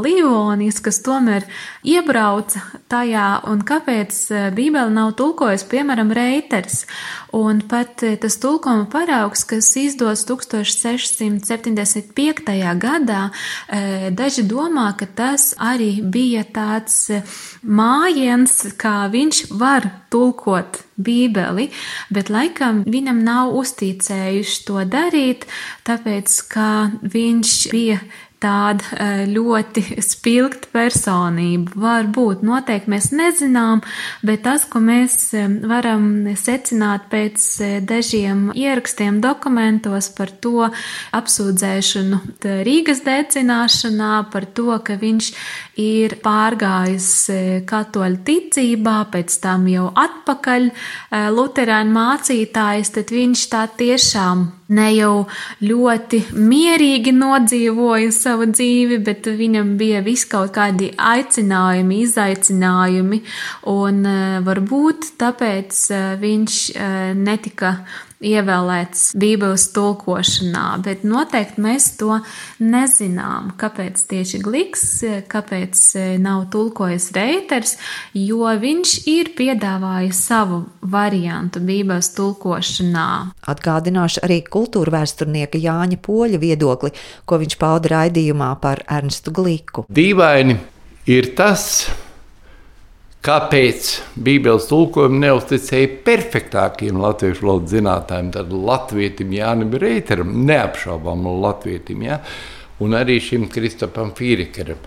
Livonijas, 0.00 0.80
kas 0.80 1.02
tomēr 1.04 1.44
iebrauca 1.84 2.60
tajā, 2.88 3.44
un 3.52 3.60
kāpēc 3.68 4.30
eh, 4.32 4.50
Bībeli 4.56 4.92
nav 4.96 5.12
tulkojis, 5.18 5.64
piemēram, 5.68 6.12
Reiters. 6.16 6.86
Un 7.36 7.60
pat 7.68 8.00
tas 8.20 8.36
tulkojuma 8.40 8.86
paraugs, 8.92 9.44
kas 9.48 9.76
izdos 9.80 10.26
1675. 10.28 12.76
gadā, 12.76 13.30
daži 14.12 14.42
domā, 14.44 14.92
ka 15.00 15.06
tas 15.06 15.54
arī 15.56 16.02
bija 16.04 16.44
tāds 16.44 17.10
mājiens, 17.64 18.76
kā 18.76 19.08
viņš 19.12 19.48
var 19.56 20.01
tulkot 20.12 20.82
Bībeli, 21.02 21.70
bet 22.12 22.30
laikam 22.30 22.82
viņam 22.86 23.22
nav 23.26 23.54
uzticējuši 23.58 24.60
to 24.68 24.84
darīt, 24.92 25.48
tāpēc, 25.88 26.36
ka 26.52 26.68
viņš 27.02 27.56
bija 27.72 28.02
tāda 28.42 28.84
eh, 28.96 29.22
ļoti 29.30 29.98
spilgta 30.02 30.70
personība. 30.74 31.76
Varbūt 31.84 32.42
noteikti 32.46 32.90
mēs 32.92 33.10
nezinām, 33.14 33.82
bet 34.26 34.44
tas, 34.46 34.66
ko 34.68 34.82
mēs 34.82 35.16
eh, 35.38 35.48
varam 35.68 36.08
secināt 36.38 37.08
pēc 37.12 37.46
eh, 37.62 37.74
dažiem 37.86 38.50
ierakstiem 38.58 39.20
dokumentos 39.24 40.10
par 40.16 40.32
to 40.42 40.68
apsūdzēšanu 41.16 42.20
Rīgas 42.66 43.04
decināšanā, 43.06 44.14
par 44.32 44.48
to, 44.56 44.70
ka 44.84 44.98
viņš 45.00 45.32
ir 45.80 46.16
pārgājis 46.22 47.08
katoļu 47.68 48.20
ticībā, 48.26 48.96
pēc 49.12 49.36
tam 49.42 49.66
jau 49.70 49.88
atpakaļ 49.96 50.68
luterāņu 51.32 51.94
mācītājs, 51.96 52.92
tad 52.96 53.12
viņš 53.14 53.44
tā 53.52 53.62
tiešām 53.80 54.44
ne 54.72 54.88
jau 54.94 55.14
ļoti 55.64 56.22
mierīgi 56.36 57.12
nodzīvoja 57.16 58.12
savu 58.16 58.48
dzīvi, 58.52 59.00
bet 59.04 59.28
viņam 59.40 59.74
bija 59.80 60.04
viskaut 60.04 60.52
kādi 60.54 60.92
aicinājumi, 60.96 62.02
izaicinājumi, 62.06 63.22
un 63.72 64.06
varbūt 64.46 65.12
tāpēc 65.20 65.82
viņš 66.22 66.62
netika 67.20 67.76
ievēlēts 68.22 69.12
Bībeles 69.18 69.68
tulkošanā, 69.74 70.64
bet 70.84 71.02
noteikti 71.06 71.62
mēs 71.62 71.88
to 72.00 72.20
nezinām, 72.62 73.52
kāpēc 73.60 74.00
tieši 74.10 74.40
Gliks, 74.44 74.84
kāpēc 75.32 75.82
nav 76.22 76.46
tulkojis 76.54 77.10
Reiters, 77.16 77.76
jo 78.16 78.46
viņš 78.62 78.94
ir 79.10 79.32
piedāvājis 79.38 80.22
savu 80.28 80.62
variantu 80.94 81.62
Bībeles 81.66 82.12
tulkošanā. 82.16 83.08
Atgādināšu 83.52 84.22
arī 84.26 84.40
kultūra 84.46 84.98
vēsturnieka 85.00 85.60
Jāņa 85.62 85.98
Poļa 86.02 86.40
viedokli, 86.42 86.92
ko 87.26 87.40
viņš 87.42 87.58
pauda 87.60 87.96
raidījumā 87.96 88.54
par 88.62 88.84
Ernstu 88.90 89.34
Gliku. 89.34 89.86
Dīvaini 89.92 90.56
ir 91.10 91.32
tas, 91.38 91.84
Kāpēc 93.22 93.88
Bībeles 94.18 94.64
tulkojumu 94.66 95.20
neuzticēja 95.22 95.92
perfektākiem 96.02 96.96
latviešu 96.98 97.44
valodas 97.46 97.70
zinātājiem, 97.70 98.32
tad 98.34 98.50
Latvijam 98.50 99.34
Jānis 99.36 99.76
Reiteram, 99.78 100.32
neapšaubām 100.48 101.28
Latvijam, 101.44 102.00
ja? 102.02 102.16
un 102.82 102.96
arī 102.98 103.20
šim 103.22 103.44
Kristapam 103.52 104.10
Fīrikeram. 104.18 104.80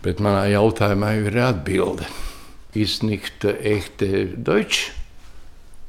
Bet 0.00 0.22
manā 0.24 0.46
jautājumā 0.54 1.10
ir 1.26 1.36
atbilde. 1.44 2.08
Iznīkta 2.76 3.52
echte 3.68 4.30
Deutsch. 4.32 4.94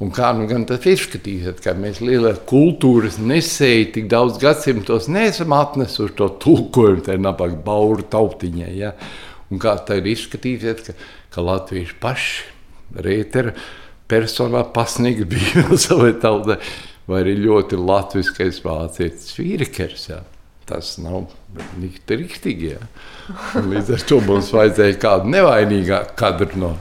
Un 0.04 0.12
kā 0.14 0.34
nu 0.36 0.50
gan 0.50 0.66
tas 0.68 0.84
izskatīsies, 0.84 1.62
ka 1.64 1.72
mēs 1.80 2.02
lielā 2.04 2.34
kultūras 2.50 3.22
nesēji 3.24 3.88
tik 3.96 4.10
daudz 4.12 4.36
gadsimtos 4.42 5.08
neesam 5.08 5.56
atnesuši 5.56 6.18
to 6.20 6.28
tulkojumu, 6.44 7.06
tā 7.08 7.16
nabaga 7.18 7.56
bauru 7.64 8.04
tautiņai. 8.04 8.74
Ja? 8.78 8.92
Un 9.48 9.64
kā 9.64 9.78
tā 9.88 10.02
ir 10.02 10.12
izskatīsies, 10.12 10.84
ka 10.90 10.98
ka 11.38 11.46
latvieši 11.46 12.00
paši 12.02 13.02
rētera 13.06 13.54
personā 14.10 14.64
pasniegts 14.74 15.30
bija 15.30 15.68
savai 15.86 16.16
tautai, 16.18 16.58
vai 17.06 17.22
arī 17.22 17.38
ļoti 17.44 17.78
latviskais 17.78 18.64
vācietis 18.66 19.36
Vīrikers. 19.38 20.10
Jā. 20.10 20.24
Tas 20.68 20.98
nav 21.00 21.30
rīktīgi. 21.78 22.74
Līdz 23.70 23.94
ar 23.96 24.02
to 24.10 24.18
mums 24.26 24.50
vajadzēja 24.52 24.98
kādu 25.00 25.32
nevainīgāku 25.32 26.18
kadru 26.20 26.60
no 26.60 26.74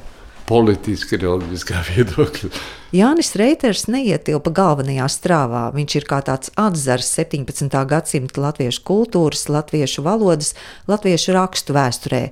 politiski 0.49 1.21
reliģiskā 1.21 1.85
viedokļa. 1.92 2.51
Jānis 2.97 3.33
Reiters 3.38 3.85
neietilpa 3.90 4.51
galvenajā 4.57 5.07
strāvā. 5.12 5.69
Viņš 5.77 5.97
ir 6.01 6.09
kā 6.09 6.19
tāds 6.27 6.51
atzars 6.59 7.12
17. 7.19 7.79
gadsimta 7.90 8.42
latviešu 8.42 8.83
kultūras, 8.87 9.47
latviešu 9.53 10.07
valodas, 10.07 10.55
latviešu 10.90 11.37
rakstu 11.37 11.77
vēsturē. 11.77 12.23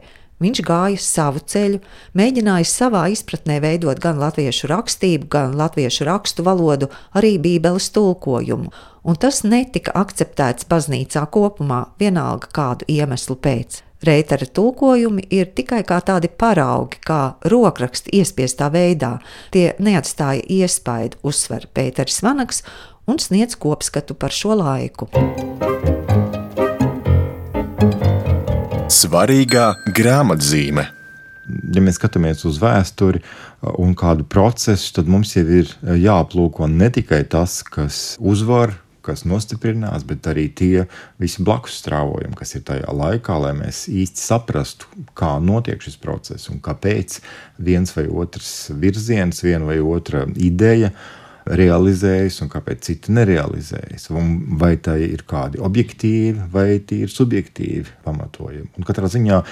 Viņš 0.42 0.60
gāja 0.66 0.98
savu 0.98 1.38
ceļu, 1.38 1.78
mēģināja 2.18 2.66
savā 2.66 3.04
izpratnē 3.14 3.60
veidot 3.62 4.00
gan 4.02 4.18
latviešu 4.18 4.68
rakstību, 4.72 5.28
gan 5.30 5.54
latviešu 5.58 6.08
rakstu 6.08 6.44
valodu, 6.46 6.90
arī 7.14 7.36
Bībeles 7.38 7.86
tulkojumu, 7.94 8.72
un 9.06 9.18
tas 9.20 9.44
netika 9.46 9.94
akceptēts 9.94 10.66
baznīcā 10.70 11.24
kopumā, 11.30 11.84
vienalga 12.02 12.50
kādu 12.50 12.88
iemeslu 12.90 13.38
pēc. 13.38 13.84
Reitera 14.04 14.44
tulkojumi 14.44 15.22
ir 15.32 15.48
tikai 15.56 15.80
kā 15.88 16.00
tādi 16.04 16.28
paraugi, 16.28 16.98
kā 17.06 17.38
rokraksti 17.48 18.12
iespiestā 18.18 18.68
veidā. 18.74 19.14
Tie 19.54 19.70
neatstāja 19.80 20.44
iespaidu, 20.44 21.22
uzsver 21.24 21.70
Pēters 21.72 22.20
Vanaks 22.26 22.64
un 23.08 23.22
sniedz 23.22 23.56
kopskatu 23.56 24.18
par 24.18 24.34
šo 24.34 24.58
laiku. 24.60 25.08
Svarīgā 28.94 29.70
grāmatzīme. 29.96 30.84
Ja 31.74 31.82
mēs 31.84 31.98
skatāmies 31.98 32.44
uz 32.48 32.60
vēsturi 32.62 33.20
un 33.82 33.92
kādu 33.98 34.24
procesu, 34.28 34.92
tad 34.96 35.10
mums 35.10 35.34
jau 35.34 35.44
ir 35.58 35.72
jāaplūko 35.84 36.68
ne 36.70 36.88
tikai 36.94 37.24
tas, 37.28 37.58
kas 37.66 38.14
uzvar, 38.22 38.76
kas 39.04 39.26
nostiprinās, 39.28 40.06
bet 40.08 40.28
arī 40.30 40.46
tie 40.56 40.86
visi 41.20 41.44
blakus 41.44 41.76
strāvojumi, 41.82 42.36
kas 42.38 42.54
ir 42.56 42.64
tajā 42.70 42.94
laikā, 42.96 43.36
lai 43.42 43.52
mēs 43.58 43.84
īsti 43.92 44.24
saprastu, 44.24 44.88
kā 45.18 45.34
notiek 45.42 45.82
šis 45.84 45.98
process 46.00 46.48
un 46.52 46.62
kāpēc 46.64 47.18
viens 47.66 47.92
vai 47.98 48.06
otrs 48.08 48.54
virziens, 48.80 49.42
viena 49.44 49.68
vai 49.68 49.82
otra 49.82 50.24
ideja 50.40 50.94
realizējas 51.44 52.40
un 52.44 52.50
kāpēc 52.52 52.86
citi 52.88 53.14
nerealizējas. 53.14 54.08
Un 54.14 54.34
vai 54.60 54.74
tai 54.82 55.00
ir 55.06 55.24
kādi 55.28 55.60
objektīvi 55.64 56.48
vai 56.52 56.80
tīri 56.80 57.10
subjektīvi 57.10 58.00
pamatojumi. 58.06 58.70
Un 58.78 58.88
katrā 58.88 59.10
ziņā 59.12 59.42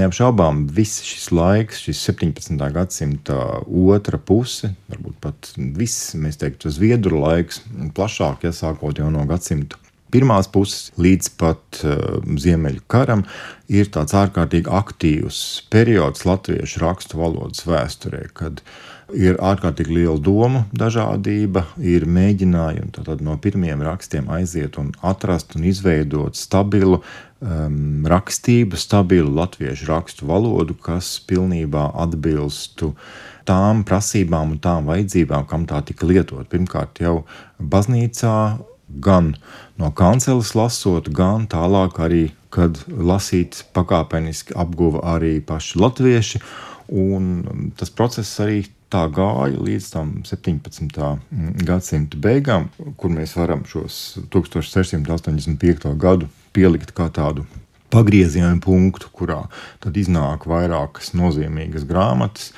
neapšaubām 0.00 0.64
viss 0.74 1.04
šis 1.04 1.30
laiks, 1.34 1.84
šis 1.84 2.02
17. 2.10 2.58
gadsimta 2.74 3.38
otra 3.64 4.18
puse, 4.18 4.72
varbūt 4.92 5.20
pat 5.24 5.54
viss, 5.56 6.14
mēs 6.18 6.40
teiktu, 6.40 6.72
zviedru 6.72 7.20
laiks, 7.24 7.62
plašāk, 7.96 8.48
ja 8.48 8.54
sākot 8.54 9.00
jau 9.00 9.10
no 9.12 9.26
gadsimta 9.28 9.80
pirmās 10.14 10.46
puses 10.50 10.92
līdz 11.00 11.30
pat 11.40 11.82
uh, 11.82 12.22
Ziemeļu 12.22 12.84
karam 12.90 13.24
ir 13.72 13.90
tāds 13.94 14.14
ārkārtīgi 14.14 14.70
aktīvs 14.70 15.38
periods 15.74 16.26
latviešu 16.28 16.84
rakstu 16.84 17.18
valodas 17.18 17.64
vēsturē, 17.66 18.28
kad 18.36 18.62
ir 19.14 19.38
ārkārtīgi 19.42 19.94
liela 19.94 20.18
domu 20.20 20.64
dažādība, 20.74 21.64
ir 21.78 22.06
mēģinājumi 22.10 23.20
no 23.24 23.36
pirmiem 23.40 23.82
rakstiem 23.86 24.28
aiziet 24.32 24.78
un 24.80 24.92
atrast 25.02 25.54
un 25.56 25.64
izveidot 25.70 26.36
stabilu 26.36 27.00
um, 27.00 28.04
rakstību, 28.10 28.78
stabilu 28.78 29.32
latviešu 29.36 29.88
rakstu 29.90 30.28
valodu, 30.30 30.74
kas 30.74 31.16
pilnībā 31.28 31.90
atbilstu 32.04 32.94
tām 33.48 33.84
prasībām 33.86 34.56
un 34.56 34.60
tām 34.62 34.88
vajadzībām, 34.90 35.46
kam 35.48 35.66
tā 35.68 35.82
tika 35.84 36.08
lietot. 36.08 36.48
Pirmkārt, 36.50 37.02
jau 37.04 37.24
baznīcā, 37.60 38.36
gan 39.04 39.34
no 39.80 39.90
kanceles 39.96 40.54
lasot, 40.56 41.10
gan 41.12 41.48
tālāk 41.50 41.98
arī, 42.02 42.24
kad 42.54 42.78
lasīt 42.88 43.64
pakāpeniski 43.74 44.54
apguva 44.56 45.02
arī 45.16 45.38
paši 45.44 45.80
latvieši. 45.82 46.40
Un 46.94 47.70
tas 47.78 47.90
process 47.90 48.40
arī 48.44 48.62
tā 48.92 49.04
gāja 49.12 49.58
līdz 49.58 49.90
tam 49.92 50.12
17. 50.26 51.02
gadsimta 51.66 52.20
beigām, 52.20 52.68
kur 53.00 53.12
mēs 53.14 53.34
varam 53.38 53.64
šos 53.68 54.20
1685. 54.34 55.90
gadu 55.98 56.30
pielikt 56.54 56.94
kā 56.96 57.08
tādu 57.12 57.46
pagrieziena 57.94 58.56
punktu, 58.62 59.10
kurā 59.14 59.44
tad 59.82 59.96
iznāk 59.98 60.48
vairākas 60.50 61.12
nozīmīgas 61.14 61.86
grāmatas, 61.86 62.52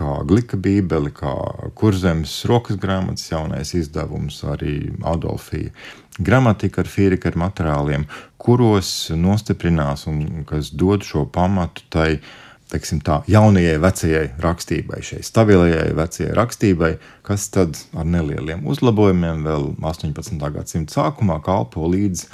kā 0.00 0.20
Glika 0.26 0.56
Bībele, 0.56 1.12
kā 1.14 1.34
Kurzemes 1.76 2.32
rokas 2.48 2.78
grāmatas 2.80 3.28
jaunais 3.30 3.74
izdevums, 3.76 4.40
arī 4.48 4.94
Adolfija 5.06 5.74
gramatika 6.20 6.82
ar 6.82 6.90
fīrika 6.90 7.30
ar 7.30 7.38
materiāliem, 7.40 8.06
kuros 8.40 9.10
nostiprinās 9.16 10.06
un 10.10 10.44
kas 10.48 10.72
dod 10.72 11.04
šo 11.06 11.26
pamatu 11.32 11.84
tai 11.92 12.20
teiksim, 12.70 13.00
tā, 13.04 13.20
jaunajai, 13.30 13.78
vecajai 13.82 14.26
rakstībai, 14.42 15.00
šai 15.04 15.22
stabilajai, 15.26 15.88
vecajai 15.98 16.36
rakstībai, 16.38 16.92
kas 17.26 17.48
tad 17.54 17.80
ar 17.96 18.06
nelieliem 18.08 18.62
uzlabojumiem 18.70 19.42
vēl 19.46 19.72
18. 19.80 20.38
gadsimta 20.54 20.96
sākumā 21.00 21.40
kalpo 21.44 21.88
līdz 21.90 22.26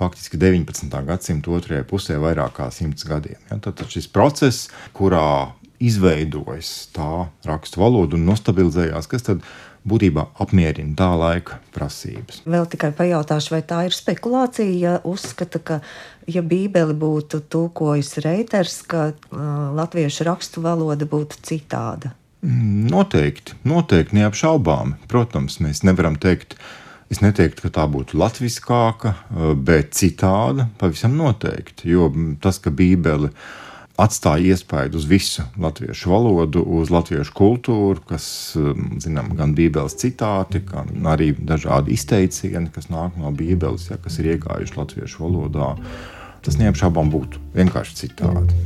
faktiski 0.00 0.40
19. 0.40 0.92
gadsimta 1.06 1.52
otrajai 1.52 1.86
pusē, 1.88 2.16
vairāk 2.20 2.56
kā 2.56 2.68
simts 2.72 3.04
gadiem. 3.08 3.40
Ja? 3.50 3.58
Tad, 3.60 3.82
šis 3.92 4.08
process, 4.12 4.70
kurā 4.96 5.52
izveidojas 5.80 6.90
tā 6.94 7.26
rakstu 7.48 7.80
valoda 7.80 8.16
un 8.16 8.26
nostabilizējās, 8.28 9.08
kas 9.08 9.26
tad 9.28 9.44
būtībā 9.88 10.26
apmierina 10.42 10.94
tā 10.98 11.08
laika 11.16 11.58
prasības. 11.74 12.42
Vēl 12.48 12.66
tikai 12.70 12.92
pajautāšu, 12.96 13.54
vai 13.54 13.60
tā 13.66 13.82
ir 13.88 13.96
spekulācija, 13.96 14.72
ja 14.76 14.94
uzskata, 15.08 15.60
ka, 15.64 15.80
ja 16.30 16.42
Bībeli 16.46 16.96
būtu 17.00 17.42
tulkojis 17.52 18.18
Reiters, 18.24 18.80
ka 18.88 19.10
uh, 19.12 19.40
latviešu 19.76 20.28
rakstu 20.28 20.64
valoda 20.64 21.08
būtu 21.08 21.40
citāda. 21.46 22.14
Noteikti, 22.40 23.56
noteikti 23.68 24.16
neapšaubāmi. 24.16 24.96
Protams, 25.08 25.58
mēs 25.60 25.82
nevaram 25.84 26.16
teikt, 26.20 26.56
es 27.12 27.20
neteiktu, 27.20 27.66
ka 27.66 27.74
tā 27.80 27.84
būtu 27.90 28.16
latviskāka, 28.20 29.12
bet 29.60 29.92
citāda 29.98 30.70
pavisam 30.80 31.18
noteikti. 31.20 31.90
Jo 31.92 32.08
tas, 32.40 32.56
ka 32.64 32.72
Bībele 32.72 33.28
ir 33.28 33.68
atstāja 34.00 34.54
iespaidu 34.54 34.98
uz 35.00 35.06
visu 35.08 35.44
latviešu 35.60 36.12
valodu, 36.12 36.62
uz 36.80 36.92
latviešu 36.92 37.34
kultūru, 37.36 38.02
kas, 38.08 38.26
um, 38.58 38.96
zinām, 39.02 39.32
gan 39.38 39.54
Bībeles 39.56 39.98
citāti, 40.00 40.62
gan 40.66 40.90
arī 41.12 41.32
dažādi 41.36 41.94
izteicieni, 41.96 42.72
kas 42.74 42.90
nāk 42.92 43.18
no 43.20 43.32
Bībeles, 43.36 43.90
ja, 43.92 44.00
kas 44.00 44.18
ir 44.22 44.34
iegājuši 44.34 44.78
latviešu 44.78 45.26
valodā. 45.26 45.74
Tas 46.40 46.56
neapšaubām 46.56 47.12
būtu 47.12 47.42
vienkārši 47.56 47.98
citādi. 48.04 48.56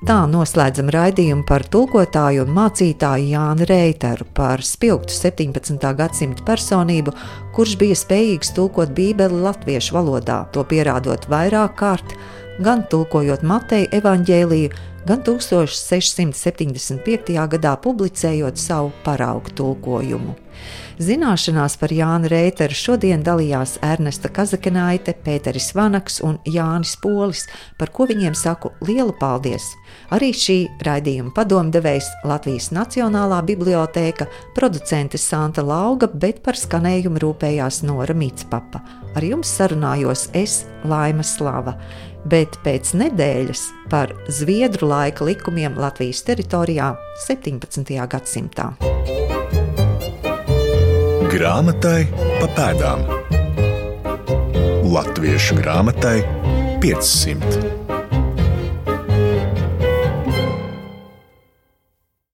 Tā 0.00 0.22
noslēdzam 0.24 0.88
raidījumu 0.94 1.42
par 1.44 1.60
tulkotāju 1.68 2.46
un 2.46 2.54
mācītāju 2.56 3.26
Jānu 3.34 3.66
Reiteru, 3.68 4.24
par 4.32 4.62
spilgtu 4.64 5.12
17. 5.12 5.76
gadsimta 5.98 6.44
personību, 6.46 7.12
kurš 7.52 7.74
bija 7.82 7.98
spējīgs 8.00 8.54
tulkot 8.56 8.94
Bībeli 8.96 9.42
latviešu 9.44 9.98
valodā, 9.98 10.38
to 10.56 10.64
pierādot 10.70 11.28
vairāk 11.28 11.76
kārt, 11.82 12.16
gan 12.60 12.84
tulkojot 12.90 13.42
Mateja 13.42 13.88
evaņģēliju, 14.00 14.70
gan 15.08 15.22
1675. 15.24 17.32
gadā 17.54 17.72
publicējot 17.80 18.56
savu 18.60 18.92
paraugu 19.04 19.50
tulkojumu. 19.56 20.34
Zināšanās 21.00 21.78
par 21.80 21.88
Jānu 21.96 22.28
Reiteru 22.28 22.76
šodien 22.76 23.22
dalījās 23.24 23.78
Ernesta 23.80 24.28
Kazakenaite, 24.28 25.14
Pēteris 25.24 25.72
Vanaks 25.72 26.20
un 26.20 26.36
Jānis 26.44 26.92
Polis, 27.00 27.48
par 27.80 27.88
ko 27.96 28.04
viņiem 28.10 28.36
saku 28.36 28.68
lielu 28.84 29.14
paldies. 29.16 29.64
Arī 30.12 30.28
šī 30.36 30.68
raidījuma 30.84 31.32
padomdevējs 31.32 32.04
Latvijas 32.28 32.68
Nacionālā 32.76 33.40
bibliotēka, 33.48 34.28
producente 34.52 35.16
Santa 35.16 35.64
Lauga, 35.64 36.12
bet 36.12 36.44
par 36.44 36.60
skanējumu 36.60 37.24
rūpējās 37.24 37.80
Nora 37.88 38.12
Mitspapa. 38.12 38.84
Ar 39.16 39.24
jums 39.24 39.48
sarunājos 39.56 40.28
es, 40.36 40.68
Laima 40.84 41.24
Slava 41.24 41.78
bet 42.28 42.58
pēc 42.64 42.92
nedēļas 43.00 43.66
par 43.92 44.12
Zviedru 44.28 44.90
laika 44.90 45.26
likumiem 45.26 45.78
Latvijas 45.80 46.22
teritorijā 46.26 46.92
17. 47.26 47.94
gadsimtā. 48.10 48.72
Grāmatai 51.30 52.08
pa 52.40 52.50
pēdām. 52.56 53.06
Latviešu 54.90 55.60
grāmatai 55.60 56.18
500. 56.82 57.99